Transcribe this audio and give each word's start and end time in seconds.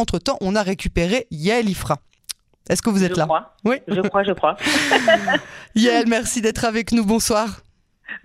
entre-temps, 0.00 0.36
on 0.40 0.56
a 0.56 0.62
récupéré 0.62 1.26
Yael 1.30 1.68
Ifra. 1.68 1.98
Est-ce 2.68 2.82
que 2.82 2.90
vous 2.90 3.02
êtes 3.04 3.14
je 3.14 3.18
là? 3.18 3.24
crois. 3.24 3.54
Oui. 3.64 3.76
Je 3.88 4.00
crois, 4.00 4.22
je 4.22 4.32
crois. 4.32 4.56
Yael, 5.74 6.06
merci 6.08 6.40
d'être 6.40 6.64
avec 6.64 6.92
nous. 6.92 7.04
Bonsoir. 7.04 7.60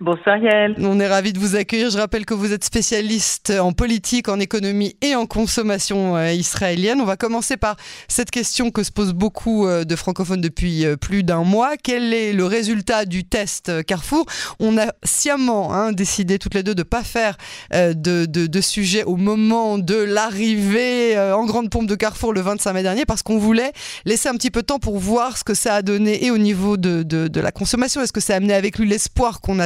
Bonsoir 0.00 0.36
Yael. 0.36 0.74
On 0.78 1.00
est 1.00 1.06
ravis 1.06 1.32
de 1.32 1.38
vous 1.38 1.56
accueillir. 1.56 1.90
Je 1.90 1.98
rappelle 1.98 2.26
que 2.26 2.34
vous 2.34 2.52
êtes 2.52 2.64
spécialiste 2.64 3.52
en 3.58 3.72
politique, 3.72 4.28
en 4.28 4.38
économie 4.38 4.94
et 5.00 5.14
en 5.14 5.26
consommation 5.26 6.16
euh, 6.16 6.32
israélienne. 6.32 7.00
On 7.00 7.06
va 7.06 7.16
commencer 7.16 7.56
par 7.56 7.76
cette 8.08 8.30
question 8.30 8.70
que 8.70 8.82
se 8.82 8.92
posent 8.92 9.14
beaucoup 9.14 9.66
euh, 9.66 9.84
de 9.84 9.96
francophones 9.96 10.40
depuis 10.40 10.84
euh, 10.84 10.96
plus 10.96 11.22
d'un 11.22 11.44
mois. 11.44 11.76
Quel 11.82 12.12
est 12.12 12.32
le 12.32 12.44
résultat 12.44 13.06
du 13.06 13.24
test 13.24 13.84
Carrefour? 13.84 14.26
On 14.60 14.76
a 14.76 14.92
sciemment 15.02 15.72
hein, 15.72 15.92
décidé 15.92 16.38
toutes 16.38 16.54
les 16.54 16.62
deux 16.62 16.74
de 16.74 16.80
ne 16.80 16.84
pas 16.84 17.02
faire 17.02 17.36
de, 17.72 18.60
sujet 18.60 19.04
au 19.04 19.16
moment 19.16 19.78
de 19.78 19.96
l'arrivée 19.96 21.18
en 21.18 21.44
grande 21.44 21.70
pompe 21.70 21.86
de 21.86 21.94
Carrefour 21.94 22.32
le 22.32 22.40
25 22.40 22.72
mai 22.72 22.82
dernier 22.82 23.04
parce 23.04 23.22
qu'on 23.22 23.38
voulait 23.38 23.72
laisser 24.04 24.28
un 24.28 24.34
petit 24.34 24.50
peu 24.50 24.62
de 24.62 24.66
temps 24.66 24.78
pour 24.78 24.98
voir 24.98 25.36
ce 25.36 25.44
que 25.44 25.54
ça 25.54 25.74
a 25.74 25.82
donné 25.82 26.24
et 26.24 26.30
au 26.30 26.38
niveau 26.38 26.76
de, 26.76 27.02
de, 27.02 27.40
la 27.40 27.52
consommation. 27.52 28.00
Est-ce 28.00 28.12
que 28.12 28.20
ça 28.20 28.34
a 28.34 28.36
amené 28.36 28.54
avec 28.54 28.78
lui 28.78 28.88
l'espoir 28.88 29.40
qu'on 29.40 29.58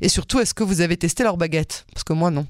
et 0.00 0.08
surtout, 0.08 0.40
est-ce 0.40 0.54
que 0.54 0.64
vous 0.64 0.80
avez 0.80 0.96
testé 0.96 1.22
leur 1.22 1.36
baguette 1.36 1.86
Parce 1.92 2.04
que 2.04 2.12
moi, 2.12 2.30
non. 2.30 2.46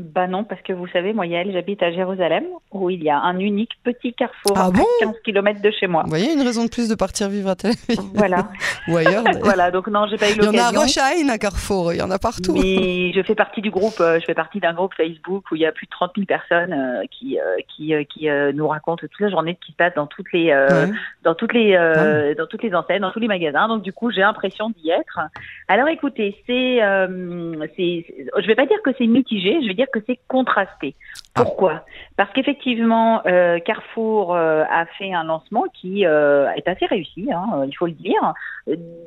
Bah 0.00 0.26
non, 0.26 0.44
parce 0.44 0.60
que 0.62 0.72
vous 0.72 0.86
savez, 0.88 1.12
moi, 1.12 1.26
Yael, 1.26 1.52
j'habite 1.52 1.82
à 1.82 1.92
Jérusalem, 1.92 2.44
où 2.72 2.90
il 2.90 3.02
y 3.02 3.10
a 3.10 3.18
un 3.18 3.38
unique 3.38 3.72
petit 3.84 4.12
carrefour 4.14 4.56
ah 4.56 4.70
bon 4.72 4.82
à 5.02 5.04
15 5.04 5.14
km 5.24 5.60
de 5.62 5.70
chez 5.70 5.86
moi. 5.86 6.02
Vous 6.04 6.08
voyez, 6.10 6.32
une 6.32 6.42
raison 6.42 6.64
de 6.64 6.70
plus 6.70 6.88
de 6.88 6.94
partir 6.94 7.28
vivre 7.28 7.50
à 7.50 7.54
Tel 7.56 7.72
Aviv. 7.88 8.00
Voilà. 8.14 8.48
Ou 8.88 8.96
ailleurs. 8.96 9.24
voilà, 9.42 9.70
donc 9.70 9.86
non, 9.88 10.06
j'ai 10.10 10.16
pas 10.16 10.28
eu 10.30 10.32
Il 10.32 10.42
y 10.42 10.46
l'occasion. 10.46 10.58
en 10.60 10.74
a 10.74 10.78
à 10.78 10.80
Rochaïn, 10.82 11.28
un 11.30 11.38
carrefour, 11.38 11.92
il 11.92 11.98
y 11.98 12.02
en 12.02 12.10
a 12.10 12.18
partout. 12.18 12.54
Mais 12.54 13.12
je 13.12 13.22
fais 13.22 13.34
partie 13.34 13.60
du 13.60 13.70
groupe, 13.70 14.00
euh, 14.00 14.18
je 14.20 14.24
fais 14.24 14.34
partie 14.34 14.58
d'un 14.60 14.72
groupe 14.74 14.94
Facebook 14.94 15.44
où 15.50 15.56
il 15.56 15.60
y 15.62 15.66
a 15.66 15.72
plus 15.72 15.86
de 15.86 15.90
30 15.90 16.12
000 16.16 16.26
personnes 16.26 16.72
euh, 16.72 17.02
qui 17.10 17.38
euh, 17.38 17.56
qui, 17.68 17.92
qui 18.06 18.28
nous 18.54 18.68
racontent 18.68 18.96
toute 19.06 19.20
la 19.20 19.28
journée 19.30 19.56
ce 19.60 19.66
qui 19.66 19.72
se 19.72 19.76
passe 19.76 19.94
dans 19.94 20.06
toutes 20.06 20.32
les 20.32 20.50
Ouais. 20.50 20.90
dans 21.22 21.34
toutes 21.34 21.52
les 21.52 21.76
Ouais. 21.76 22.34
dans 22.34 22.46
toutes 22.46 22.62
les 22.62 22.74
enseignes, 22.74 23.00
dans 23.00 23.10
tous 23.12 23.20
les 23.20 23.28
magasins. 23.28 23.68
Donc 23.68 23.82
du 23.82 23.92
coup, 23.92 24.10
j'ai 24.10 24.20
l'impression 24.22 24.70
d'y 24.70 24.90
être. 24.90 25.20
Alors 25.68 25.88
écoutez, 25.88 26.36
c'est 26.46 26.82
euh, 26.82 27.54
c'est- 27.76 28.06
je 28.40 28.46
vais 28.46 28.54
pas 28.54 28.66
dire 28.66 28.78
que 28.84 28.90
c'est 28.98 29.06
mitigé, 29.06 29.58
je 29.62 29.68
vais 29.68 29.74
dire 29.74 29.86
que 29.92 30.00
c'est 30.06 30.18
contrasté. 30.28 30.94
Ah. 31.36 31.44
Pourquoi? 31.44 31.84
Parce 32.16 32.32
qu'effectivement, 32.32 33.22
euh, 33.26 33.60
Carrefour 33.60 34.34
euh, 34.34 34.64
a 34.68 34.84
fait 34.98 35.14
un 35.14 35.22
lancement 35.22 35.64
qui 35.72 36.04
euh, 36.04 36.50
est 36.56 36.66
assez 36.66 36.86
réussi, 36.86 37.28
hein, 37.32 37.64
il 37.68 37.76
faut 37.76 37.86
le 37.86 37.92
dire. 37.92 38.34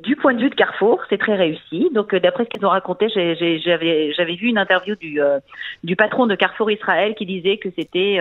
Du 0.03 0.15
point 0.15 0.33
de 0.33 0.39
vue 0.39 0.49
de 0.49 0.55
Carrefour, 0.55 1.01
c'est 1.09 1.17
très 1.17 1.35
réussi. 1.35 1.89
Donc, 1.93 2.15
d'après 2.15 2.45
ce 2.45 2.49
qu'ils 2.49 2.65
ont 2.65 2.69
raconté, 2.69 3.07
j'avais 3.09 4.35
vu 4.35 4.47
une 4.47 4.57
interview 4.57 4.95
du, 4.95 5.19
du 5.83 5.95
patron 5.95 6.25
de 6.25 6.35
Carrefour 6.35 6.71
Israël 6.71 7.13
qui 7.15 7.25
disait 7.25 7.57
que 7.57 7.69
c'était 7.77 8.19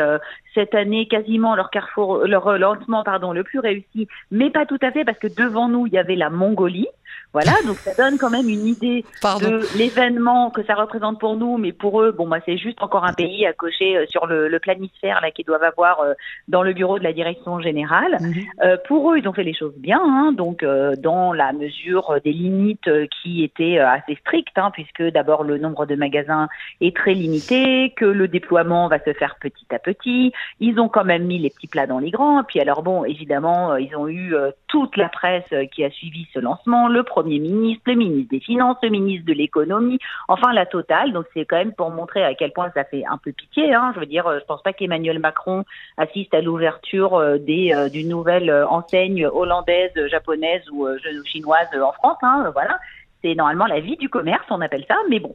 cette 0.54 0.74
année 0.74 1.06
quasiment 1.06 1.56
leur 1.56 1.70
Carrefour, 1.70 2.26
leur 2.26 2.58
lancement 2.58 3.02
pardon 3.02 3.32
le 3.32 3.44
plus 3.44 3.58
réussi, 3.58 4.08
mais 4.30 4.50
pas 4.50 4.66
tout 4.66 4.78
à 4.82 4.92
fait 4.92 5.04
parce 5.04 5.18
que 5.18 5.28
devant 5.28 5.68
nous 5.68 5.86
il 5.86 5.92
y 5.94 5.98
avait 5.98 6.16
la 6.16 6.30
Mongolie. 6.30 6.88
Voilà, 7.32 7.52
donc 7.66 7.76
ça 7.78 7.94
donne 7.94 8.18
quand 8.18 8.28
même 8.28 8.48
une 8.48 8.66
idée 8.66 9.04
Pardon. 9.22 9.48
de 9.48 9.78
l'événement 9.78 10.50
que 10.50 10.62
ça 10.64 10.74
représente 10.74 11.18
pour 11.18 11.36
nous, 11.36 11.56
mais 11.56 11.72
pour 11.72 12.02
eux, 12.02 12.12
bon 12.12 12.28
bah 12.28 12.38
c'est 12.44 12.58
juste 12.58 12.82
encore 12.82 13.04
un 13.04 13.14
pays 13.14 13.46
à 13.46 13.54
cocher 13.54 14.01
sur 14.06 14.26
le, 14.26 14.48
le 14.48 14.58
planisphère 14.58 15.20
là 15.20 15.30
qu'ils 15.30 15.44
doivent 15.44 15.62
avoir 15.62 16.00
euh, 16.00 16.14
dans 16.48 16.62
le 16.62 16.72
bureau 16.72 16.98
de 16.98 17.04
la 17.04 17.12
direction 17.12 17.60
générale. 17.60 18.18
Mhm. 18.20 18.32
Euh, 18.62 18.76
pour 18.86 19.12
eux, 19.12 19.18
ils 19.18 19.28
ont 19.28 19.32
fait 19.32 19.44
les 19.44 19.54
choses 19.54 19.76
bien, 19.76 20.00
hein, 20.02 20.32
donc 20.32 20.62
euh, 20.62 20.94
dans 20.96 21.32
la 21.32 21.52
mesure 21.52 22.18
des 22.24 22.32
limites 22.32 22.90
qui 23.22 23.44
étaient 23.44 23.78
assez 23.78 24.16
strictes, 24.16 24.56
hein, 24.56 24.70
puisque 24.72 25.02
d'abord 25.02 25.44
le 25.44 25.58
nombre 25.58 25.86
de 25.86 25.94
magasins 25.94 26.48
est 26.80 26.96
très 26.96 27.14
limité, 27.14 27.92
que 27.96 28.04
le 28.04 28.28
déploiement 28.28 28.88
va 28.88 28.98
se 28.98 29.12
faire 29.12 29.36
petit 29.40 29.66
à 29.70 29.78
petit. 29.78 30.32
Ils 30.60 30.78
ont 30.80 30.88
quand 30.88 31.04
même 31.04 31.24
mis 31.24 31.38
les 31.38 31.50
petits 31.50 31.66
plats 31.68 31.86
dans 31.86 31.98
les 31.98 32.10
grands. 32.10 32.42
Puis 32.44 32.60
alors 32.60 32.82
bon, 32.82 33.04
évidemment, 33.04 33.76
ils 33.76 33.94
ont 33.96 34.08
eu 34.08 34.34
toute 34.68 34.96
la 34.96 35.08
presse 35.08 35.48
qui 35.72 35.84
a 35.84 35.90
suivi 35.90 36.26
ce 36.32 36.38
lancement, 36.38 36.88
le 36.88 37.02
Premier 37.02 37.38
ministre, 37.38 37.82
le 37.86 37.94
ministre 37.94 38.30
des 38.30 38.40
Finances, 38.40 38.76
le 38.82 38.90
ministre 38.90 39.26
de 39.26 39.32
l'économie, 39.32 39.98
enfin 40.28 40.52
la 40.52 40.66
totale. 40.66 41.12
Donc 41.12 41.26
c'est 41.34 41.44
quand 41.44 41.56
même 41.56 41.72
pour 41.72 41.90
montrer 41.90 42.24
à 42.24 42.34
quel 42.34 42.52
point 42.52 42.70
ça 42.74 42.84
fait 42.84 43.04
un 43.08 43.18
peu 43.18 43.32
pitié. 43.32 43.74
Hein. 43.74 43.81
Je 43.94 44.00
veux 44.00 44.06
dire, 44.06 44.26
euh, 44.26 44.38
je 44.40 44.44
pense 44.44 44.62
pas 44.62 44.72
qu'Emmanuel 44.72 45.18
Macron 45.18 45.64
assiste 45.96 46.32
à 46.34 46.40
l'ouverture 46.40 47.14
euh, 47.14 47.38
des 47.38 47.72
euh, 47.74 47.88
d'une 47.88 48.08
nouvelle 48.08 48.52
enseigne 48.68 49.26
hollandaise, 49.26 49.90
japonaise 50.08 50.62
ou 50.70 50.86
chinoise 51.24 51.68
en 51.74 51.92
France. 51.92 52.18
Hein, 52.22 52.50
voilà, 52.52 52.78
c'est 53.22 53.34
normalement 53.34 53.66
la 53.66 53.80
vie 53.80 53.96
du 53.96 54.08
commerce, 54.08 54.44
on 54.50 54.60
appelle 54.60 54.84
ça. 54.86 54.96
Mais 55.08 55.18
bon. 55.18 55.34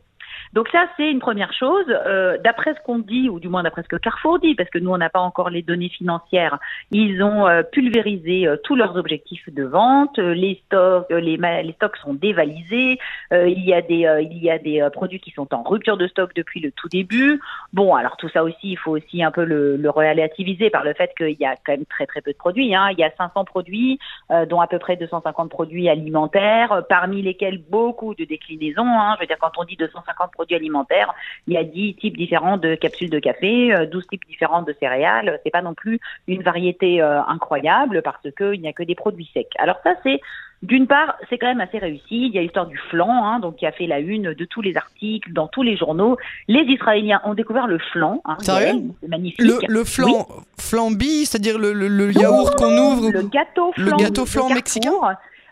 Donc 0.53 0.69
ça, 0.69 0.87
c'est 0.97 1.09
une 1.09 1.19
première 1.19 1.53
chose. 1.53 1.85
Euh, 1.89 2.37
d'après 2.43 2.73
ce 2.73 2.79
qu'on 2.85 2.99
dit, 2.99 3.29
ou 3.29 3.39
du 3.39 3.47
moins 3.47 3.63
d'après 3.63 3.83
ce 3.83 3.87
que 3.87 3.95
Carrefour 3.95 4.39
dit, 4.39 4.55
parce 4.55 4.69
que 4.69 4.79
nous, 4.79 4.91
on 4.91 4.97
n'a 4.97 5.09
pas 5.09 5.19
encore 5.19 5.49
les 5.49 5.61
données 5.61 5.89
financières, 5.89 6.59
ils 6.91 7.21
ont 7.21 7.47
euh, 7.47 7.63
pulvérisé 7.63 8.47
euh, 8.47 8.57
tous 8.63 8.75
leurs 8.75 8.95
objectifs 8.95 9.49
de 9.49 9.63
vente. 9.63 10.17
Les 10.17 10.61
stocks, 10.65 11.09
les, 11.09 11.37
stocks 11.73 11.97
sont 11.97 12.13
dévalisés. 12.13 12.99
Il 13.31 13.63
y 13.63 13.73
a 13.73 13.81
des, 13.81 14.27
il 14.31 14.37
y 14.37 14.49
a 14.49 14.57
des 14.57 14.87
produits 14.91 15.19
qui 15.19 15.31
sont 15.31 15.53
en 15.53 15.63
rupture 15.63 15.97
de 15.97 16.07
stock 16.07 16.33
depuis 16.35 16.59
le 16.59 16.71
tout 16.71 16.87
début. 16.89 17.39
Bon, 17.73 17.95
alors 17.95 18.17
tout 18.17 18.29
ça 18.29 18.43
aussi, 18.43 18.71
il 18.71 18.77
faut 18.77 18.91
aussi 18.91 19.23
un 19.23 19.31
peu 19.31 19.43
le, 19.43 19.75
le 19.77 19.89
relativiser 19.89 20.69
par 20.69 20.83
le 20.83 20.93
fait 20.93 21.11
qu'il 21.17 21.37
y 21.39 21.45
a 21.45 21.55
quand 21.65 21.73
même 21.73 21.85
très 21.85 22.05
très 22.05 22.21
peu 22.21 22.31
de 22.31 22.37
produits. 22.37 22.73
Hein. 22.75 22.89
Il 22.91 22.99
y 22.99 23.03
a 23.03 23.11
500 23.17 23.45
produits, 23.45 23.99
dont 24.47 24.61
à 24.61 24.67
peu 24.67 24.79
près 24.79 24.95
250 24.95 25.49
produits 25.49 25.89
alimentaires, 25.89 26.83
parmi 26.89 27.21
lesquels 27.21 27.61
beaucoup 27.69 28.15
de 28.15 28.25
déclinaisons. 28.25 28.85
Hein. 28.87 29.15
Je 29.15 29.21
veux 29.21 29.27
dire, 29.27 29.37
quand 29.39 29.51
on 29.57 29.63
dit 29.63 29.75
250 29.75 30.31
produits 30.37 30.55
alimentaires, 30.55 31.13
il 31.47 31.53
y 31.53 31.57
a 31.57 31.63
10 31.63 31.95
types 31.95 32.17
différents 32.17 32.57
de 32.57 32.75
capsules 32.75 33.09
de 33.09 33.19
café, 33.19 33.73
euh, 33.73 33.85
12 33.85 34.07
types 34.07 34.25
différents 34.27 34.61
de 34.61 34.73
céréales. 34.79 35.39
C'est 35.43 35.51
pas 35.51 35.61
non 35.69 35.73
plus 35.73 35.99
une 36.27 36.43
variété 36.43 37.01
euh, 37.01 37.21
incroyable 37.35 38.01
parce 38.03 38.27
qu'il 38.37 38.61
n'y 38.61 38.67
a 38.67 38.73
que 38.73 38.83
des 38.83 38.95
produits 38.95 39.29
secs. 39.33 39.47
Alors 39.57 39.77
ça, 39.83 39.93
c'est 40.03 40.19
d'une 40.63 40.87
part, 40.87 41.15
c'est 41.29 41.37
quand 41.37 41.45
même 41.53 41.61
assez 41.61 41.77
réussi. 41.77 42.05
Il 42.27 42.33
y 42.33 42.39
a 42.39 42.41
l'histoire 42.41 42.65
du 42.65 42.79
flan, 42.89 43.09
hein, 43.09 43.39
donc 43.39 43.57
qui 43.57 43.65
a 43.67 43.71
fait 43.71 43.85
la 43.85 43.99
une 43.99 44.33
de 44.33 44.45
tous 44.45 44.61
les 44.61 44.75
articles, 44.75 45.31
dans 45.31 45.47
tous 45.47 45.61
les 45.61 45.77
journaux. 45.77 46.17
Les 46.47 46.61
Israéliens 46.77 47.21
ont 47.25 47.35
découvert 47.35 47.67
le 47.67 47.77
flan. 47.91 48.21
Hein, 48.25 48.37
Sérieux? 48.39 48.81
c'est 49.01 49.07
magnifique. 49.07 49.39
Le, 49.41 49.59
le 49.67 49.83
flan, 49.83 50.25
flambi, 50.59 51.25
c'est-à-dire 51.27 51.59
le, 51.59 51.73
le- 51.73 51.87
le 51.87 52.11
yaourt 52.11 52.55
qu'on 52.57 52.75
ouvre. 52.75 53.11
Le 53.11 53.21
gâteau 53.23 53.71
Le 53.77 53.85
flan. 53.85 53.97
gâteau 53.97 54.23
de 54.23 54.29
flan 54.29 54.49
mexicain? 54.49 54.93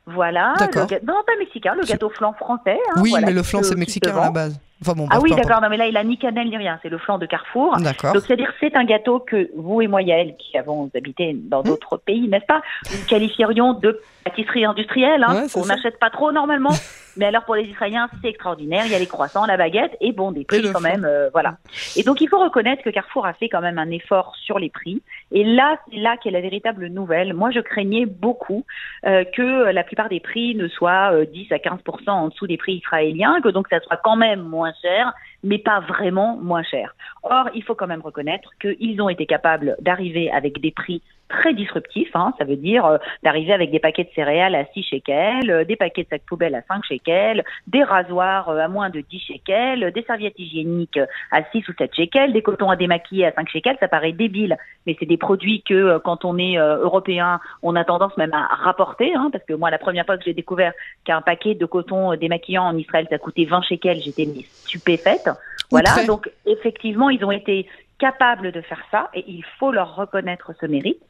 Voilà. 0.07 0.53
D'accord. 0.59 0.83
le 0.83 0.87
ga- 0.87 0.99
Non, 1.05 1.15
pas 1.25 1.33
mexicain, 1.39 1.73
le 1.75 1.83
gâteau 1.83 2.09
flan 2.09 2.33
français. 2.33 2.77
hein, 2.95 3.01
oui, 3.01 3.09
voilà, 3.11 3.27
mais 3.27 3.33
le 3.33 3.43
flan, 3.43 3.63
c'est 3.63 3.75
mexicain 3.75 4.15
à 4.15 4.25
la 4.25 4.29
base. 4.31 4.59
Enfin 4.81 4.93
bon, 4.93 5.07
Ah 5.09 5.19
oui, 5.21 5.31
d'accord, 5.33 5.61
non, 5.61 5.69
mais 5.69 5.77
là, 5.77 5.87
il 5.87 5.95
a 5.97 6.03
ni 6.03 6.17
cannelle 6.17 6.49
ni 6.49 6.57
rien, 6.57 6.77
c'est 6.83 6.89
le 6.89 6.97
flan 6.97 7.17
de 7.17 7.25
Carrefour. 7.25 7.77
D'accord. 7.77 8.13
Donc, 8.13 8.23
c'est-à-dire, 8.23 8.51
c'est 8.59 8.75
un 8.75 8.83
gâteau 8.83 9.19
que 9.19 9.49
vous 9.55 9.81
et 9.81 9.87
moi, 9.87 10.01
Yael, 10.01 10.35
qui 10.37 10.57
avons 10.57 10.91
habité 10.95 11.31
dans 11.33 11.61
Mmh. 11.61 11.63
d'autres 11.63 11.97
pays, 11.97 12.27
n'est-ce 12.27 12.45
pas, 12.45 12.61
nous 12.91 13.05
qualifierions 13.07 13.73
de 13.73 13.99
pâtisserie 14.25 14.65
industrielle, 14.65 15.23
hein, 15.25 15.43
Ouais, 15.43 15.49
qu'on 15.51 15.65
n'achète 15.65 15.97
pas 15.97 16.09
trop 16.09 16.31
normalement. 16.31 16.69
mais 17.17 17.25
alors, 17.25 17.45
pour 17.45 17.55
les 17.55 17.63
Israéliens, 17.63 18.09
c'est 18.21 18.29
extraordinaire. 18.29 18.83
Il 18.85 18.91
y 18.91 18.95
a 18.95 18.99
les 18.99 19.07
croissants, 19.07 19.45
la 19.45 19.57
baguette, 19.57 19.95
et 20.01 20.11
bon, 20.11 20.31
des 20.31 20.43
prix 20.43 20.61
quand 20.71 20.81
même, 20.81 21.05
euh, 21.05 21.29
voilà. 21.31 21.57
Et 21.95 22.03
donc, 22.03 22.21
il 22.21 22.27
faut 22.27 22.39
reconnaître 22.39 22.83
que 22.83 22.89
Carrefour 22.89 23.25
a 23.25 23.33
fait 23.33 23.49
quand 23.49 23.61
même 23.61 23.77
un 23.77 23.89
effort 23.89 24.35
sur 24.43 24.59
les 24.59 24.69
prix. 24.69 25.01
Et 25.31 25.43
là, 25.43 25.77
c'est 25.89 25.97
là 25.97 26.17
qu'est 26.17 26.31
la 26.31 26.41
véritable 26.41 26.87
nouvelle. 26.87 27.33
Moi, 27.33 27.51
je 27.51 27.59
craignais 27.59 28.05
beaucoup 28.05 28.65
euh, 29.05 29.23
que 29.23 29.71
la 29.71 29.83
plupart 29.83 30.09
des 30.09 30.19
prix 30.19 30.55
ne 30.55 30.67
soient 30.67 31.13
euh, 31.13 31.25
10 31.25 31.51
à 31.51 31.57
15% 31.57 32.09
en 32.09 32.27
dessous 32.27 32.47
des 32.47 32.57
prix 32.57 32.75
israéliens, 32.75 33.39
que 33.41 33.49
donc 33.49 33.67
ça 33.69 33.79
soit 33.79 33.97
quand 33.97 34.17
même 34.17 34.41
moins 34.41 34.73
cher, 34.81 35.13
mais 35.45 35.59
pas 35.59 35.79
vraiment 35.79 36.37
moins 36.37 36.63
cher. 36.63 36.95
Or, 37.23 37.49
il 37.53 37.63
faut 37.63 37.75
quand 37.75 37.87
même 37.87 38.01
reconnaître 38.01 38.49
qu'ils 38.59 39.01
ont 39.01 39.09
été 39.09 39.25
capables 39.25 39.77
d'arriver 39.79 40.29
avec 40.31 40.59
des 40.59 40.71
prix 40.71 41.01
très 41.27 41.53
disruptifs, 41.53 42.15
hein, 42.15 42.33
ça 42.37 42.45
veut 42.45 42.55
dire 42.55 42.85
euh, 42.85 42.97
d'arriver 43.23 43.53
avec 43.53 43.71
des 43.71 43.79
paquets 43.79 44.03
de 44.03 44.09
céréales 44.13 44.53
à 44.53 44.65
6 44.73 44.83
shekels, 44.83 45.49
euh, 45.49 45.63
des 45.63 45.75
paquets 45.75 46.03
de 46.03 46.09
sacs 46.09 46.25
poubelles 46.27 46.53
à 46.53 46.61
5 46.61 46.83
shekels, 46.85 47.43
des 47.67 47.83
rasoirs 47.83 48.49
euh, 48.49 48.59
à 48.59 48.67
moins 48.67 48.89
de 48.89 49.01
10 49.01 49.19
shekels, 49.19 49.91
des 49.91 50.03
serviettes 50.03 50.37
hygiéniques 50.37 50.99
à 51.31 51.43
6 51.51 51.67
ou 51.67 51.73
7 51.77 51.95
shekels, 51.95 52.31
des 52.31 52.43
cotons 52.43 52.69
à 52.69 52.75
démaquiller 52.75 53.25
à 53.25 53.31
5 53.31 53.49
shekels, 53.49 53.77
ça 53.79 53.87
paraît 53.87 54.11
débile, 54.11 54.57
mais 54.85 54.95
c'est 54.99 55.07
des 55.07 55.17
produits 55.17 55.63
que 55.63 55.97
quand 55.99 56.25
on 56.25 56.37
est 56.37 56.57
européen, 56.57 57.39
on 57.63 57.75
a 57.75 57.83
tendance 57.83 58.15
même 58.17 58.33
à 58.33 58.45
rapporter, 58.55 59.15
hein, 59.15 59.29
parce 59.31 59.43
que 59.45 59.53
moi 59.53 59.71
la 59.71 59.79
première 59.79 60.05
fois 60.05 60.17
que 60.17 60.23
j'ai 60.23 60.33
découvert 60.33 60.73
qu'un 61.05 61.21
paquet 61.21 61.55
de 61.55 61.65
coton 61.65 62.15
démaquillant 62.15 62.65
en 62.65 62.77
Israël 62.77 63.07
ça 63.09 63.17
coûtait 63.17 63.45
20 63.45 63.63
shekels, 63.63 63.99
j'étais 63.99 64.25
stupéfaite. 64.43 65.29
Voilà, 65.71 66.05
donc 66.05 66.29
effectivement, 66.45 67.09
ils 67.09 67.23
ont 67.25 67.31
été 67.31 67.67
capables 67.97 68.51
de 68.51 68.61
faire 68.61 68.83
ça 68.91 69.09
et 69.13 69.23
il 69.27 69.43
faut 69.57 69.71
leur 69.71 69.95
reconnaître 69.95 70.51
ce 70.59 70.65
mérite. 70.65 71.01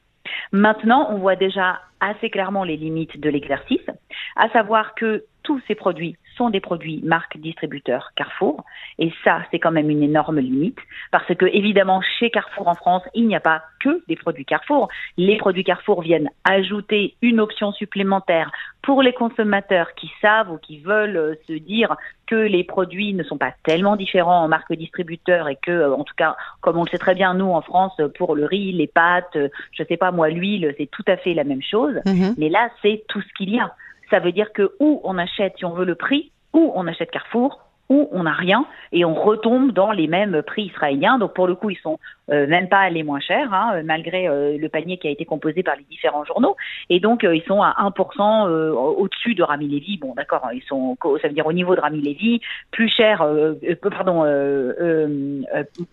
Maintenant, 0.52 1.08
on 1.12 1.18
voit 1.18 1.36
déjà 1.36 1.82
assez 2.00 2.30
clairement 2.30 2.64
les 2.64 2.78
limites 2.78 3.20
de 3.20 3.30
l'exercice, 3.30 3.86
à 4.36 4.50
savoir 4.50 4.96
que 4.96 5.26
tous 5.44 5.62
ces 5.68 5.76
produits 5.76 6.18
sont 6.38 6.50
des 6.50 6.60
produits 6.60 7.02
marque 7.04 7.38
distributeur 7.38 8.12
Carrefour. 8.16 8.64
Et 9.00 9.12
ça, 9.24 9.42
c'est 9.52 9.60
quand 9.60 9.72
même 9.72 9.90
une 9.90 10.04
énorme 10.04 10.40
limite. 10.40 10.80
Parce 11.12 11.28
que, 11.36 11.46
évidemment, 11.46 12.02
chez 12.20 12.30
Carrefour 12.30 12.68
en 12.68 12.76
France, 12.76 13.04
il 13.14 13.28
n'y 13.28 13.36
a 13.36 13.40
pas 13.40 13.64
que 13.80 14.04
des 14.08 14.16
produits 14.16 14.46
Carrefour. 14.46 14.90
Les 15.18 15.38
produits 15.38 15.64
Carrefour 15.64 16.02
viennent 16.02 16.30
ajouter 16.44 17.16
une 17.22 17.40
option 17.40 17.72
supplémentaire 17.72 18.52
pour 18.82 19.02
les 19.02 19.14
consommateurs 19.14 19.94
qui 19.96 20.12
savent 20.22 20.52
ou 20.52 20.58
qui 20.58 20.80
veulent 20.80 21.18
euh, 21.18 21.36
se 21.48 21.54
dire 21.54 21.96
que 22.28 22.36
les 22.36 22.64
produits 22.64 23.14
ne 23.14 23.24
sont 23.24 23.38
pas 23.38 23.54
tellement 23.64 23.96
différents 23.96 24.44
en 24.44 24.48
marque 24.48 24.74
distributeur 24.74 25.48
et 25.50 25.58
que, 25.62 25.72
euh, 25.72 25.96
en 25.96 26.04
tout 26.04 26.14
cas, 26.16 26.36
comme 26.62 26.78
on 26.78 26.84
le 26.84 26.90
sait 26.90 26.98
très 26.98 27.16
bien, 27.16 27.34
nous, 27.34 27.50
en 27.50 27.62
France, 27.62 28.00
pour 28.18 28.36
le 28.36 28.46
riz, 28.46 28.72
les 28.72 28.88
pâtes, 28.88 29.36
euh, 29.36 29.50
je 29.72 29.84
sais 29.84 29.98
pas, 29.98 30.12
moi, 30.12 30.30
l'huile, 30.30 30.74
c'est 30.78 30.90
tout 30.90 31.04
à 31.08 31.18
fait 31.18 31.34
la 31.34 31.44
même 31.44 31.64
chose. 31.64 31.96
Mhm. 32.06 32.36
Mais 32.38 32.50
là, 32.50 32.70
c'est 32.82 33.04
tout 33.08 33.22
ce 33.22 33.34
qu'il 33.38 33.50
y 33.50 33.60
a. 33.60 33.72
Ça 34.10 34.20
veut 34.20 34.32
dire 34.32 34.54
que 34.54 34.76
où 34.80 35.02
on 35.04 35.18
achète, 35.18 35.58
si 35.58 35.66
on 35.66 35.74
veut 35.74 35.86
le 35.86 35.96
prix, 35.96 36.32
ou 36.54 36.72
on 36.76 36.88
achète 36.88 37.12
Carrefour, 37.12 37.60
où 37.90 38.10
on 38.12 38.24
n'a 38.24 38.34
rien 38.34 38.66
et 38.92 39.06
on 39.06 39.14
retombe 39.14 39.72
dans 39.72 39.92
les 39.92 40.08
mêmes 40.08 40.42
prix 40.42 40.64
israéliens. 40.64 41.18
Donc 41.18 41.34
pour 41.34 41.48
le 41.48 41.56
coup, 41.56 41.70
ils 41.70 41.78
sont 41.78 42.00
euh, 42.32 42.48
même 42.48 42.68
pas 42.68 42.90
les 42.90 43.04
moins 43.04 43.20
chers, 43.20 43.54
hein, 43.54 43.82
malgré 43.84 44.28
euh, 44.28 44.58
le 44.58 44.70
panier 44.70 44.98
qui 44.98 45.08
a 45.08 45.12
été 45.12 45.26
composé 45.26 45.62
par 45.62 45.76
les 45.76 45.84
différents 45.84 46.26
journaux. 46.26 46.56
Et 46.90 47.00
donc 47.00 47.24
euh, 47.24 47.36
ils 47.36 47.44
sont 47.44 47.62
à 47.62 47.76
1% 47.80 48.50
au-dessus 48.98 49.36
de 49.36 49.44
Rami 49.44 49.68
Levy. 49.68 49.98
Bon, 49.98 50.14
d'accord, 50.16 50.42
hein, 50.46 50.54
ils 50.54 50.64
sont, 50.64 50.98
ça 51.22 51.28
veut 51.28 51.34
dire 51.34 51.46
au 51.46 51.54
niveau 51.54 51.76
de 51.76 51.82
Rami 51.82 52.02
Levy, 52.02 52.42
plus 52.72 52.90
cher, 52.90 53.26
pardon, 53.92 54.24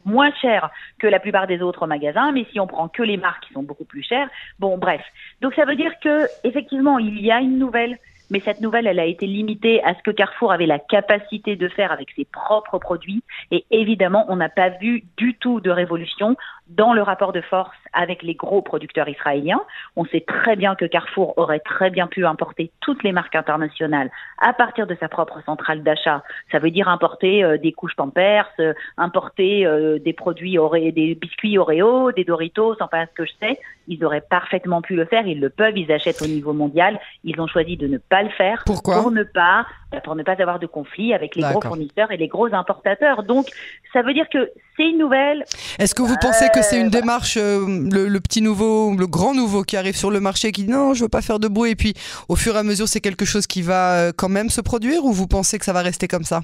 moins 0.05 0.33
cher 0.41 0.71
que 0.99 1.07
la 1.07 1.21
plupart 1.21 1.47
des 1.47 1.61
autres 1.61 1.87
magasins. 1.87 2.33
Mais 2.33 2.47
si 2.53 2.61
on 2.61 2.67
prend 2.67 2.89
que 2.89 3.03
les 3.03 3.17
marques, 3.17 3.43
qui 3.43 3.53
sont 3.53 3.63
beaucoup 3.63 3.85
plus 3.85 4.03
chères. 4.03 4.29
Bon, 4.59 4.79
bref. 4.79 5.03
Donc 5.41 5.55
ça 5.55 5.65
veut 5.65 5.77
dire 5.77 5.93
que 6.01 6.27
effectivement, 6.45 6.99
il 6.99 7.21
y 7.21 7.31
a 7.31 7.41
une 7.41 7.59
nouvelle 7.59 7.99
mais 8.33 8.41
cette 8.41 8.63
nouvelle, 8.63 8.87
elle 8.87 8.99
a 8.99 9.05
été 9.05 9.27
limitée 9.27 9.85
à 9.85 9.95
ce 9.95 10.03
que 10.03 10.11
Carrefour 10.11 10.53
avait 10.53 10.67
la 10.67 10.79
capacité 10.79 11.55
de 11.55 11.69
faire 11.69 11.93
avec 11.93 12.11
ses 12.17 12.25
propres 12.25 12.79
produits. 12.79 13.23
Et 13.51 13.67
évidemment, 13.71 14.25
on 14.29 14.37
n'a 14.37 14.49
pas 14.49 14.71
vu 14.71 15.05
du 15.19 15.35
tout 15.35 15.61
de 15.61 15.71
révolution 15.71 16.37
dans 16.69 16.95
le 16.95 17.03
rapport 17.03 17.33
de 17.33 17.41
force 17.41 17.77
avec 17.93 18.23
les 18.23 18.35
gros 18.35 18.63
producteurs 18.63 19.09
israéliens. 19.09 19.61
On 19.97 20.05
sait 20.07 20.25
très 20.27 20.57
bien 20.57 20.75
que 20.75 20.85
Carrefour 20.85 21.35
aurait 21.37 21.61
très 21.61 21.91
bien 21.91 22.07
pu 22.07 22.25
importer 22.25 22.71
toutes 22.81 23.03
les 23.03 23.13
marques 23.13 23.35
internationales 23.35 24.11
à 24.39 24.53
partir 24.53 24.87
de 24.87 24.97
sa 24.99 25.09
propre 25.09 25.43
centrale 25.45 25.83
d'achat. 25.83 26.23
Ça 26.51 26.59
veut 26.59 26.71
dire 26.71 26.89
importer 26.89 27.45
euh, 27.45 27.59
des 27.59 27.73
couches 27.73 27.97
Pampers, 27.97 28.49
euh, 28.61 28.73
importer 28.97 29.67
euh, 29.67 29.99
des 29.99 30.13
produits 30.13 30.59
des 30.95 31.15
biscuits 31.15 31.59
Oreo, 31.59 32.13
des 32.13 32.25
Doritos, 32.25 32.77
enfin 32.81 33.05
ce 33.07 33.15
que 33.15 33.27
je 33.27 33.33
sais. 33.41 33.61
Ils 33.89 34.05
auraient 34.05 34.23
parfaitement 34.23 34.81
pu 34.81 34.95
le 34.95 35.05
faire. 35.05 35.27
Ils 35.27 35.41
le 35.41 35.51
peuvent. 35.51 35.77
Ils 35.77 35.91
achètent 35.93 36.23
au 36.23 36.27
niveau 36.27 36.53
mondial. 36.53 36.99
Ils 37.25 37.41
ont 37.41 37.47
choisi 37.47 37.77
de 37.77 37.87
ne 37.87 37.99
pas 37.99 38.23
le 38.23 38.31
faire 38.31 38.63
Pourquoi? 38.65 39.03
pour 39.03 39.11
ne 39.11 39.25
pas 39.25 39.67
pour 40.01 40.17
ne 40.17 40.23
pas 40.23 40.37
avoir 40.39 40.59
de 40.59 40.67
conflit 40.67 41.15
avec 41.15 41.37
les 41.37 41.43
gros 41.43 41.61
fournisseurs 41.61 42.11
et 42.11 42.17
les 42.17 42.29
gros 42.29 42.53
importateurs. 42.53 43.23
Donc, 43.23 43.49
ça 43.93 44.03
veut 44.03 44.15
dire 44.15 44.27
que 44.33 44.51
c'est 44.77 44.85
une 44.85 44.99
nouvelle. 44.99 45.45
Est-ce 45.79 45.95
que 45.95 46.03
vous 46.03 46.17
pensez 46.21 46.49
que 46.55 46.63
c'est 46.63 46.81
une 46.81 46.91
démarche, 46.91 47.37
le, 47.37 48.19
petit 48.19 48.43
nouveau, 48.43 48.95
le 48.97 49.07
grand 49.07 49.35
nouveau 49.35 49.63
qui 49.63 49.77
arrive 49.77 49.97
sur 49.97 50.11
le 50.11 50.21
marché 50.21 50.53
qui 50.53 50.65
dit 50.65 50.71
non, 50.71 50.95
je 50.95 51.03
veux 51.03 51.09
pas 51.09 51.23
faire 51.23 51.39
de 51.39 51.49
bruit 51.49 51.73
et 51.73 51.77
puis 51.77 51.95
au 52.29 52.37
fur 52.37 52.55
et 52.57 52.59
à 52.59 52.63
mesure 52.63 52.89
c'est 52.89 53.01
quelque 53.01 53.25
chose 53.25 53.47
qui 53.47 53.63
va 53.63 54.13
quand 54.17 54.29
même 54.29 54.51
se 54.51 54.61
produire 54.61 55.05
ou 55.05 55.13
vous 55.13 55.27
pensez 55.27 55.59
que 55.59 55.65
ça 55.65 55.73
va 55.73 55.83
rester 55.83 56.09
comme 56.09 56.25
ça? 56.25 56.43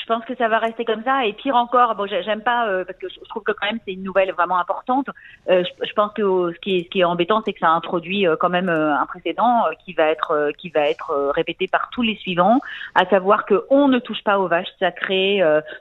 Je 0.00 0.06
pense 0.06 0.24
que 0.24 0.34
ça 0.36 0.48
va 0.48 0.58
rester 0.58 0.84
comme 0.84 1.02
ça. 1.04 1.26
Et 1.26 1.32
pire 1.32 1.54
encore, 1.54 1.94
bon, 1.94 2.06
j'aime 2.06 2.42
pas 2.42 2.66
euh, 2.68 2.84
parce 2.84 2.98
que 2.98 3.08
je 3.08 3.20
trouve 3.28 3.42
que 3.42 3.52
quand 3.52 3.66
même 3.66 3.78
c'est 3.84 3.92
une 3.92 4.02
nouvelle 4.02 4.32
vraiment 4.32 4.58
importante. 4.58 5.08
Euh, 5.48 5.62
je, 5.84 5.92
pense 5.92 6.12
que 6.14 6.22
ce 6.52 6.58
qui 6.60 6.76
est, 6.76 6.84
ce 6.84 6.88
qui 6.88 7.00
est 7.00 7.04
embêtant, 7.04 7.42
c'est 7.44 7.52
que 7.52 7.60
ça 7.60 7.68
introduit 7.68 8.26
euh, 8.26 8.36
quand 8.36 8.48
même 8.48 8.68
un 8.68 9.06
précédent 9.06 9.64
qui 9.84 9.92
va 9.92 10.04
être 10.04 10.52
qui 10.58 10.70
va 10.70 10.88
être 10.88 11.32
répété 11.34 11.68
par 11.68 11.90
tous 11.90 12.02
les 12.02 12.16
suivants, 12.16 12.60
à 12.94 13.06
savoir 13.06 13.44
que 13.44 13.64
on 13.70 13.88
ne 13.88 13.98
touche 13.98 14.22
pas 14.24 14.38
aux 14.38 14.48
vaches 14.48 14.72
sacrées 14.78 15.40